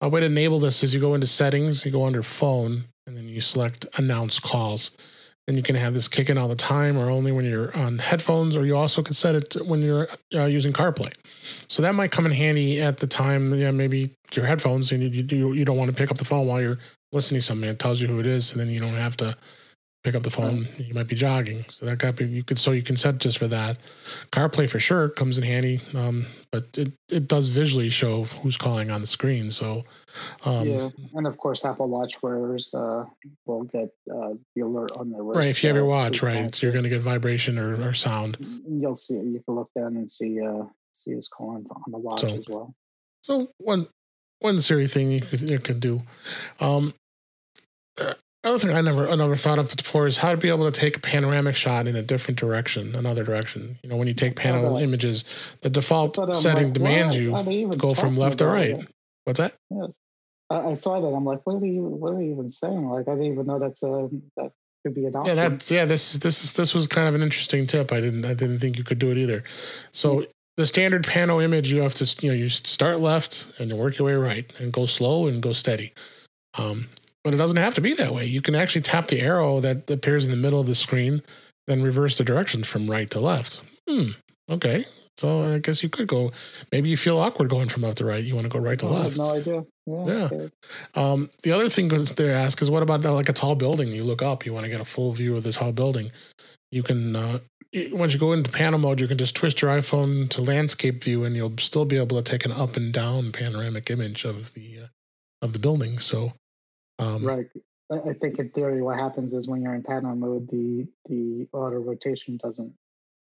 [0.00, 3.16] a way to enable this is you go into settings, you go under phone, and
[3.16, 4.96] then you select announce calls.
[5.48, 8.56] And you can have this kicking all the time or only when you're on headphones,
[8.56, 11.12] or you also can set it when you're uh, using CarPlay.
[11.68, 13.52] So that might come in handy at the time.
[13.54, 16.46] Yeah, maybe your headphones and you, you, you don't want to pick up the phone
[16.46, 16.78] while you're
[17.10, 17.68] listening to something.
[17.68, 19.36] It tells you who it is, and then you don't have to
[20.02, 20.62] pick up the phone.
[20.62, 20.80] Right.
[20.80, 23.46] You might be jogging, so that got you could so you can set just for
[23.48, 23.78] that.
[24.32, 28.90] CarPlay for sure comes in handy, um, but it it does visually show who's calling
[28.90, 29.50] on the screen.
[29.50, 29.84] So
[30.44, 33.04] um, yeah, and of course Apple Watch wearers uh,
[33.46, 35.38] will get uh, the alert on their wrist.
[35.38, 37.92] Right, if you have your watch, right, so you're going to get vibration or, or
[37.92, 38.36] sound.
[38.68, 39.14] You'll see.
[39.14, 42.44] You can look down and see uh, see who's calling on the watch so, as
[42.48, 42.74] well.
[43.22, 43.86] So one
[44.40, 46.02] one Siri thing you could, you could do.
[46.60, 46.94] Um,
[48.42, 50.80] Another thing I never I never thought of before is how to be able to
[50.80, 53.78] take a panoramic shot in a different direction, another direction.
[53.82, 55.24] You know, when you take pano images,
[55.60, 58.70] the default setting like, demands you to go from left to right.
[58.70, 58.86] It?
[59.24, 59.54] What's that?
[59.70, 59.98] Yes.
[60.48, 61.06] I, I, saw that.
[61.06, 62.88] I'm like, what are you what are you even saying?
[62.88, 64.52] Like I didn't even know that's a that
[64.84, 65.36] could be an option.
[65.36, 67.92] Yeah, that's yeah, this this this was kind of an interesting tip.
[67.92, 69.44] I didn't I didn't think you could do it either.
[69.92, 70.30] So mm-hmm.
[70.56, 73.98] the standard pano image, you have to you know you start left and you work
[73.98, 75.92] your way right and go slow and go steady.
[76.58, 76.86] Um,
[77.24, 78.24] but it doesn't have to be that way.
[78.24, 81.22] You can actually tap the arrow that appears in the middle of the screen,
[81.66, 83.62] then reverse the directions from right to left.
[83.88, 84.10] Hmm.
[84.50, 84.84] Okay.
[85.16, 86.32] So I guess you could go.
[86.72, 88.24] Maybe you feel awkward going from left to right.
[88.24, 89.18] You want to go right to left.
[89.18, 89.64] no idea.
[89.86, 90.28] Yeah.
[90.32, 90.48] yeah.
[90.94, 93.88] Um, the other thing they ask is, what about like a tall building?
[93.88, 94.46] You look up.
[94.46, 96.10] You want to get a full view of the tall building.
[96.72, 97.40] You can uh,
[97.92, 101.24] once you go into pano mode, you can just twist your iPhone to landscape view,
[101.24, 104.78] and you'll still be able to take an up and down panoramic image of the
[104.84, 104.86] uh,
[105.42, 105.98] of the building.
[105.98, 106.32] So
[107.00, 107.46] um, right.
[107.90, 111.78] I think in theory, what happens is when you're in pano mode, the the auto
[111.78, 112.72] rotation doesn't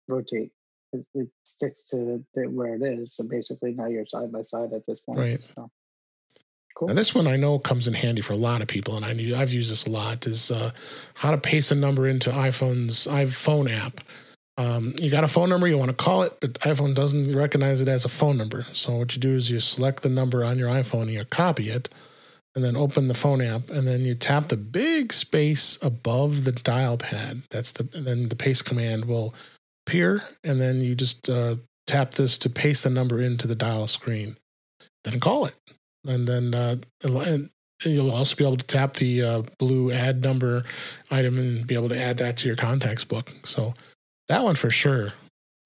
[0.07, 0.53] rotate.
[0.93, 3.15] It, it sticks to the, where it is.
[3.15, 5.19] So basically, now you're side by side at this point.
[5.19, 5.43] Right.
[5.43, 5.71] So.
[6.77, 6.89] Cool.
[6.89, 9.11] And this one I know comes in handy for a lot of people, and I
[9.41, 10.27] I've used this a lot.
[10.27, 10.73] Is uh,
[11.15, 14.01] how to paste a number into iPhone's iPhone app.
[14.57, 17.81] Um, you got a phone number, you want to call it, but iPhone doesn't recognize
[17.81, 18.65] it as a phone number.
[18.75, 21.71] So what you do is you select the number on your iPhone and you copy
[21.71, 21.89] it,
[22.55, 26.53] and then open the phone app and then you tap the big space above the
[26.53, 27.43] dial pad.
[27.51, 29.35] That's the and then the paste command will
[29.87, 33.87] appear and then you just uh, tap this to paste the number into the dial
[33.87, 34.37] screen.
[35.05, 35.57] Then call it.
[36.07, 37.51] And then uh, and
[37.85, 40.65] you'll also be able to tap the uh, blue add number
[41.11, 43.33] item and be able to add that to your contacts book.
[43.45, 43.75] So
[44.29, 45.13] that one for sure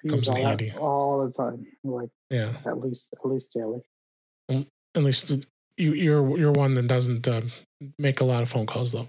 [0.06, 0.72] comes in handy.
[0.78, 2.52] all the time like yeah.
[2.66, 3.80] at least at least daily.
[4.50, 7.42] At least you, you're you're one that doesn't uh,
[7.98, 9.06] make a lot of phone calls though.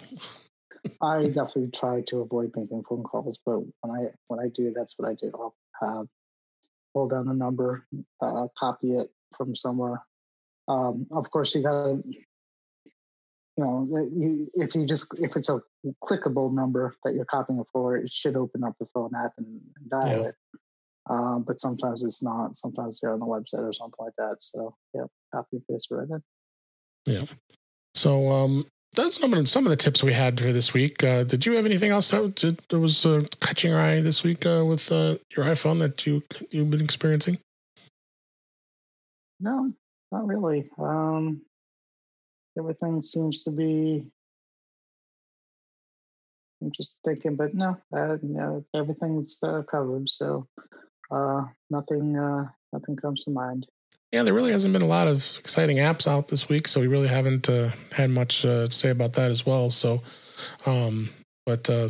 [1.01, 4.97] I definitely try to avoid making phone calls, but when I when I do, that's
[4.97, 5.31] what I do.
[5.33, 6.03] I'll uh,
[6.93, 7.85] pull down the number,
[8.21, 10.03] uh, copy it from somewhere.
[10.67, 15.59] Um, of course, you got to, you know, you, if you just if it's a
[16.03, 19.61] clickable number that you're copying it for, it should open up the phone app and,
[19.77, 20.27] and dial yeah.
[20.29, 20.35] it.
[21.07, 22.55] Um, but sometimes it's not.
[22.55, 24.37] Sometimes they're on the website or something like that.
[24.39, 26.23] So yeah, copy and paste right in.
[27.05, 27.23] Yeah.
[27.93, 31.03] So um, that's some of, the, some of the tips we had for this week.
[31.03, 34.23] Uh, did you have anything else that, did, that was uh, catching your eye this
[34.23, 37.37] week uh, with uh, your iPhone that you you've been experiencing?
[39.39, 39.71] No,
[40.11, 40.69] not really.
[40.77, 41.41] Um,
[42.57, 44.07] everything seems to be.
[46.61, 50.09] I'm just thinking, but no, uh, no everything's uh, covered.
[50.09, 50.47] So
[51.69, 52.13] nothing,
[52.73, 53.67] nothing comes to mind.
[54.15, 56.87] Yeah, there really hasn't been a lot of exciting apps out this week, so we
[56.87, 59.69] really haven't uh, had much uh, to say about that as well.
[59.69, 60.03] So,
[60.65, 61.09] um,
[61.45, 61.89] but uh,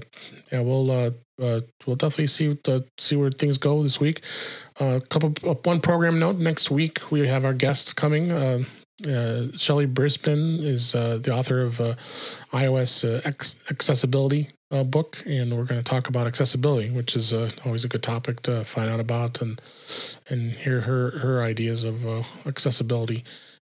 [0.51, 4.21] yeah, we'll uh, uh, we'll definitely see uh, see where things go this week.
[4.79, 8.29] A couple, one program note: next week we have our guest coming.
[9.55, 11.73] Shelly Brisbane is the author of
[12.51, 13.05] iOS
[13.69, 17.87] accessibility uh, book, and we're going to talk about accessibility, which is uh, always a
[17.87, 19.61] good topic to find out about and
[20.29, 23.23] and hear her her ideas of uh, accessibility.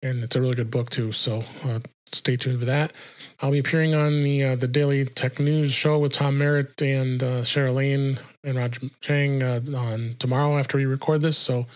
[0.03, 1.13] And it's a really good book too.
[1.13, 1.81] So uh,
[2.13, 2.93] stay tuned for that.
[3.41, 7.23] I'll be appearing on the uh, the Daily Tech News show with Tom Merritt and
[7.23, 11.37] uh, Sarah Lane and Roger Chang on tomorrow after we record this.
[11.37, 11.67] So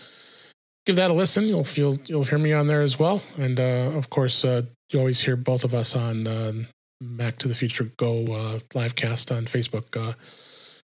[0.85, 1.45] give that a listen.
[1.45, 3.21] You'll feel you'll hear me on there as well.
[3.37, 6.67] And of course, you always hear both of us on
[7.01, 10.13] Mac to the Future Go uh, live cast on Facebook, uh,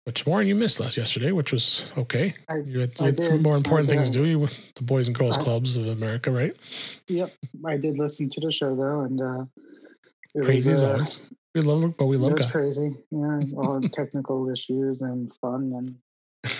[0.04, 2.32] which Warren you missed last yesterday, which was okay.
[2.48, 4.24] I, you had, you had more important things to do.
[4.24, 6.52] You the Boys and Girls I, Clubs of America, right?
[7.08, 7.30] Yep,
[7.66, 9.44] I did listen to the show though, and uh,
[10.42, 11.30] crazy was, as uh, always.
[11.54, 12.32] We love, it, but we love.
[12.32, 13.40] It was crazy, yeah.
[13.56, 15.96] All technical issues and fun, and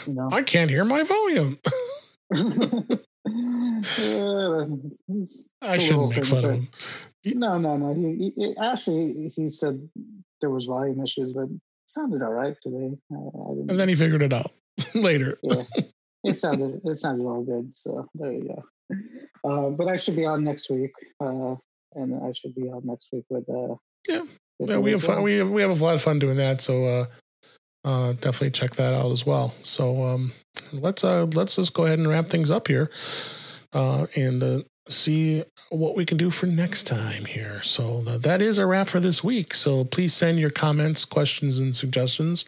[0.06, 1.58] you know, I can't hear my volume.
[5.62, 6.68] I shouldn't make fun of him.
[7.24, 7.94] No, no, no.
[7.94, 9.88] He, he, actually he said
[10.40, 12.96] there was volume issues, but it sounded all right today.
[13.12, 14.52] I, I and then he figured it out
[14.94, 15.38] later.
[15.42, 15.62] yeah,
[16.24, 17.76] it sounded it sounded all good.
[17.76, 18.64] So there you go.
[19.44, 21.56] Uh, but I should be on next week, uh,
[21.94, 23.48] and I should be on next week with.
[23.48, 23.76] Uh,
[24.06, 24.24] yeah,
[24.58, 24.78] yeah.
[24.78, 25.22] We have fun.
[25.22, 26.60] We have, we have a lot of fun doing that.
[26.60, 27.06] So uh,
[27.84, 29.54] uh, definitely check that out as well.
[29.62, 30.32] So um,
[30.72, 32.90] let's uh, let's just go ahead and wrap things up here,
[33.72, 37.60] uh, and uh, see what we can do for next time here.
[37.62, 39.54] So uh, that is a wrap for this week.
[39.54, 42.44] So please send your comments, questions, and suggestions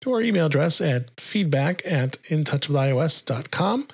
[0.00, 3.88] to our email address at feedback at intouchwithios.com.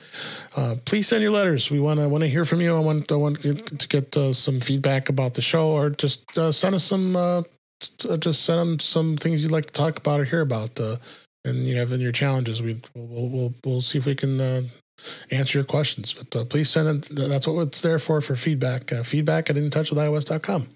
[0.56, 1.70] Uh, please send your letters.
[1.70, 2.74] We want to want to hear from you.
[2.74, 6.52] I want I want to get uh, some feedback about the show, or just uh,
[6.52, 7.16] send us some.
[7.16, 7.42] Uh,
[8.08, 10.96] uh, just send them some things you'd like to talk about or hear about, uh,
[11.44, 12.62] and you have in your challenges.
[12.62, 14.70] We we'll, we'll we'll see if we can
[15.30, 16.12] answer your questions.
[16.12, 17.08] But uh, please send it.
[17.10, 18.92] That's what it's there for, for feedback.
[18.92, 20.68] Uh, feedback at intouchwithios.com.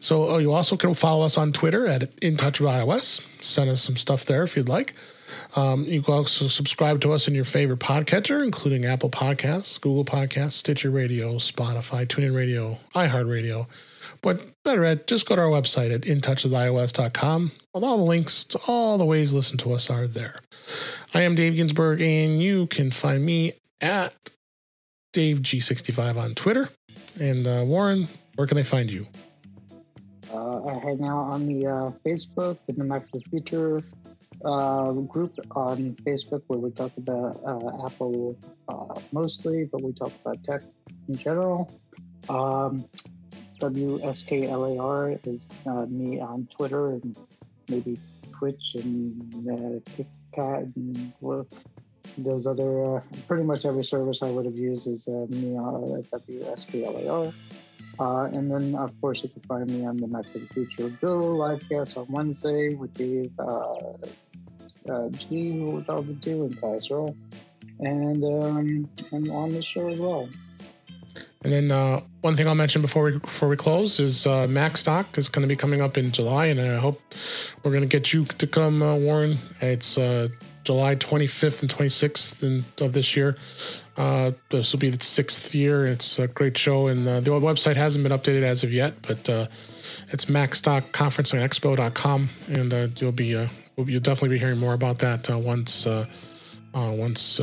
[0.00, 3.42] So uh, you also can follow us on Twitter at intouchwithios.
[3.42, 4.94] Send us some stuff there if you'd like.
[5.56, 10.04] Um, you can also subscribe to us in your favorite podcatcher, including Apple Podcasts, Google
[10.04, 13.66] Podcasts, Stitcher Radio, Spotify, TuneIn Radio, iHeartRadio.
[14.22, 17.50] But better yet, just go to our website at intouchwithios.com.
[17.74, 20.38] All the links to all the ways listen to us are there.
[21.12, 24.30] I am Dave Ginsburg, and you can find me at
[25.12, 26.68] DaveG65 on Twitter.
[27.20, 28.06] And uh, Warren,
[28.36, 29.08] where can they find you?
[30.32, 33.82] Uh, I hang out on the uh, Facebook in the the Future
[34.44, 40.12] uh, group on Facebook where we talk about uh, Apple uh, mostly, but we talk
[40.24, 40.62] about tech
[41.08, 41.68] in general.
[42.28, 42.84] Um,
[43.60, 47.16] WSKLAR is uh, me on Twitter and
[47.68, 47.98] maybe
[48.32, 51.12] Twitch and uh, KitKat and
[52.18, 56.18] those other, uh, pretty much every service I would have used is me on uh,
[56.18, 57.32] WSKLAR.
[57.98, 61.96] Uh, and then, of course, you can find me on the the Future Go livecast
[61.96, 63.92] on Wednesday with Dave uh,
[64.88, 67.14] uh, G, we're talking to, and Kaiser.
[67.80, 70.28] And um, I'm on the show as well.
[71.44, 75.18] And then uh, one thing I'll mention before we before we close is uh, Macstock
[75.18, 77.02] is going to be coming up in July, and I hope
[77.62, 79.36] we're going to get you to come, uh, Warren.
[79.60, 80.28] It's uh,
[80.64, 83.36] July 25th and 26th in, of this year.
[83.98, 85.84] Uh, this will be the sixth year.
[85.84, 89.28] It's a great show, and uh, the website hasn't been updated as of yet, but
[90.10, 95.86] it's macstockconferenceandexpo.com, and you'll be you'll definitely be hearing more about that once
[96.74, 97.38] once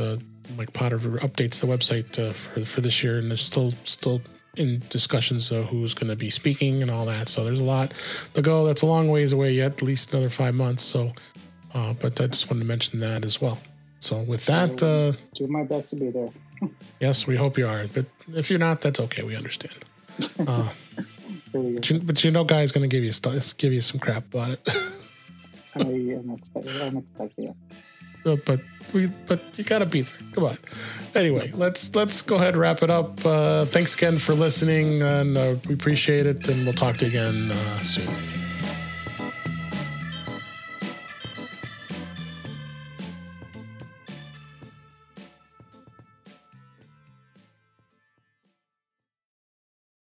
[0.56, 4.20] Mike Potter updates the website uh, for for this year, and there's still still
[4.56, 7.28] in discussions of who's going to be speaking and all that.
[7.28, 7.90] So there's a lot
[8.34, 8.66] to go.
[8.66, 10.82] That's a long ways away yet, at least another five months.
[10.82, 11.12] So,
[11.74, 13.58] uh, but I just wanted to mention that as well.
[14.00, 16.28] So with that, uh, do my best to be there.
[17.00, 17.86] yes, we hope you are.
[17.86, 19.22] But if you're not, that's okay.
[19.22, 19.76] We understand.
[20.46, 20.68] Uh,
[21.52, 23.12] but, you, but you know, guy's going to give you
[23.58, 24.68] give you some crap about it.
[25.74, 27.56] I am expecting, I'm expecting it.
[28.24, 28.60] Uh, but
[28.92, 30.14] we, but you gotta be there.
[30.32, 30.56] Come on.
[31.14, 33.24] Anyway, let's let's go ahead and wrap it up.
[33.24, 36.48] Uh, thanks again for listening, and uh, we appreciate it.
[36.48, 38.41] And we'll talk to you again uh, soon.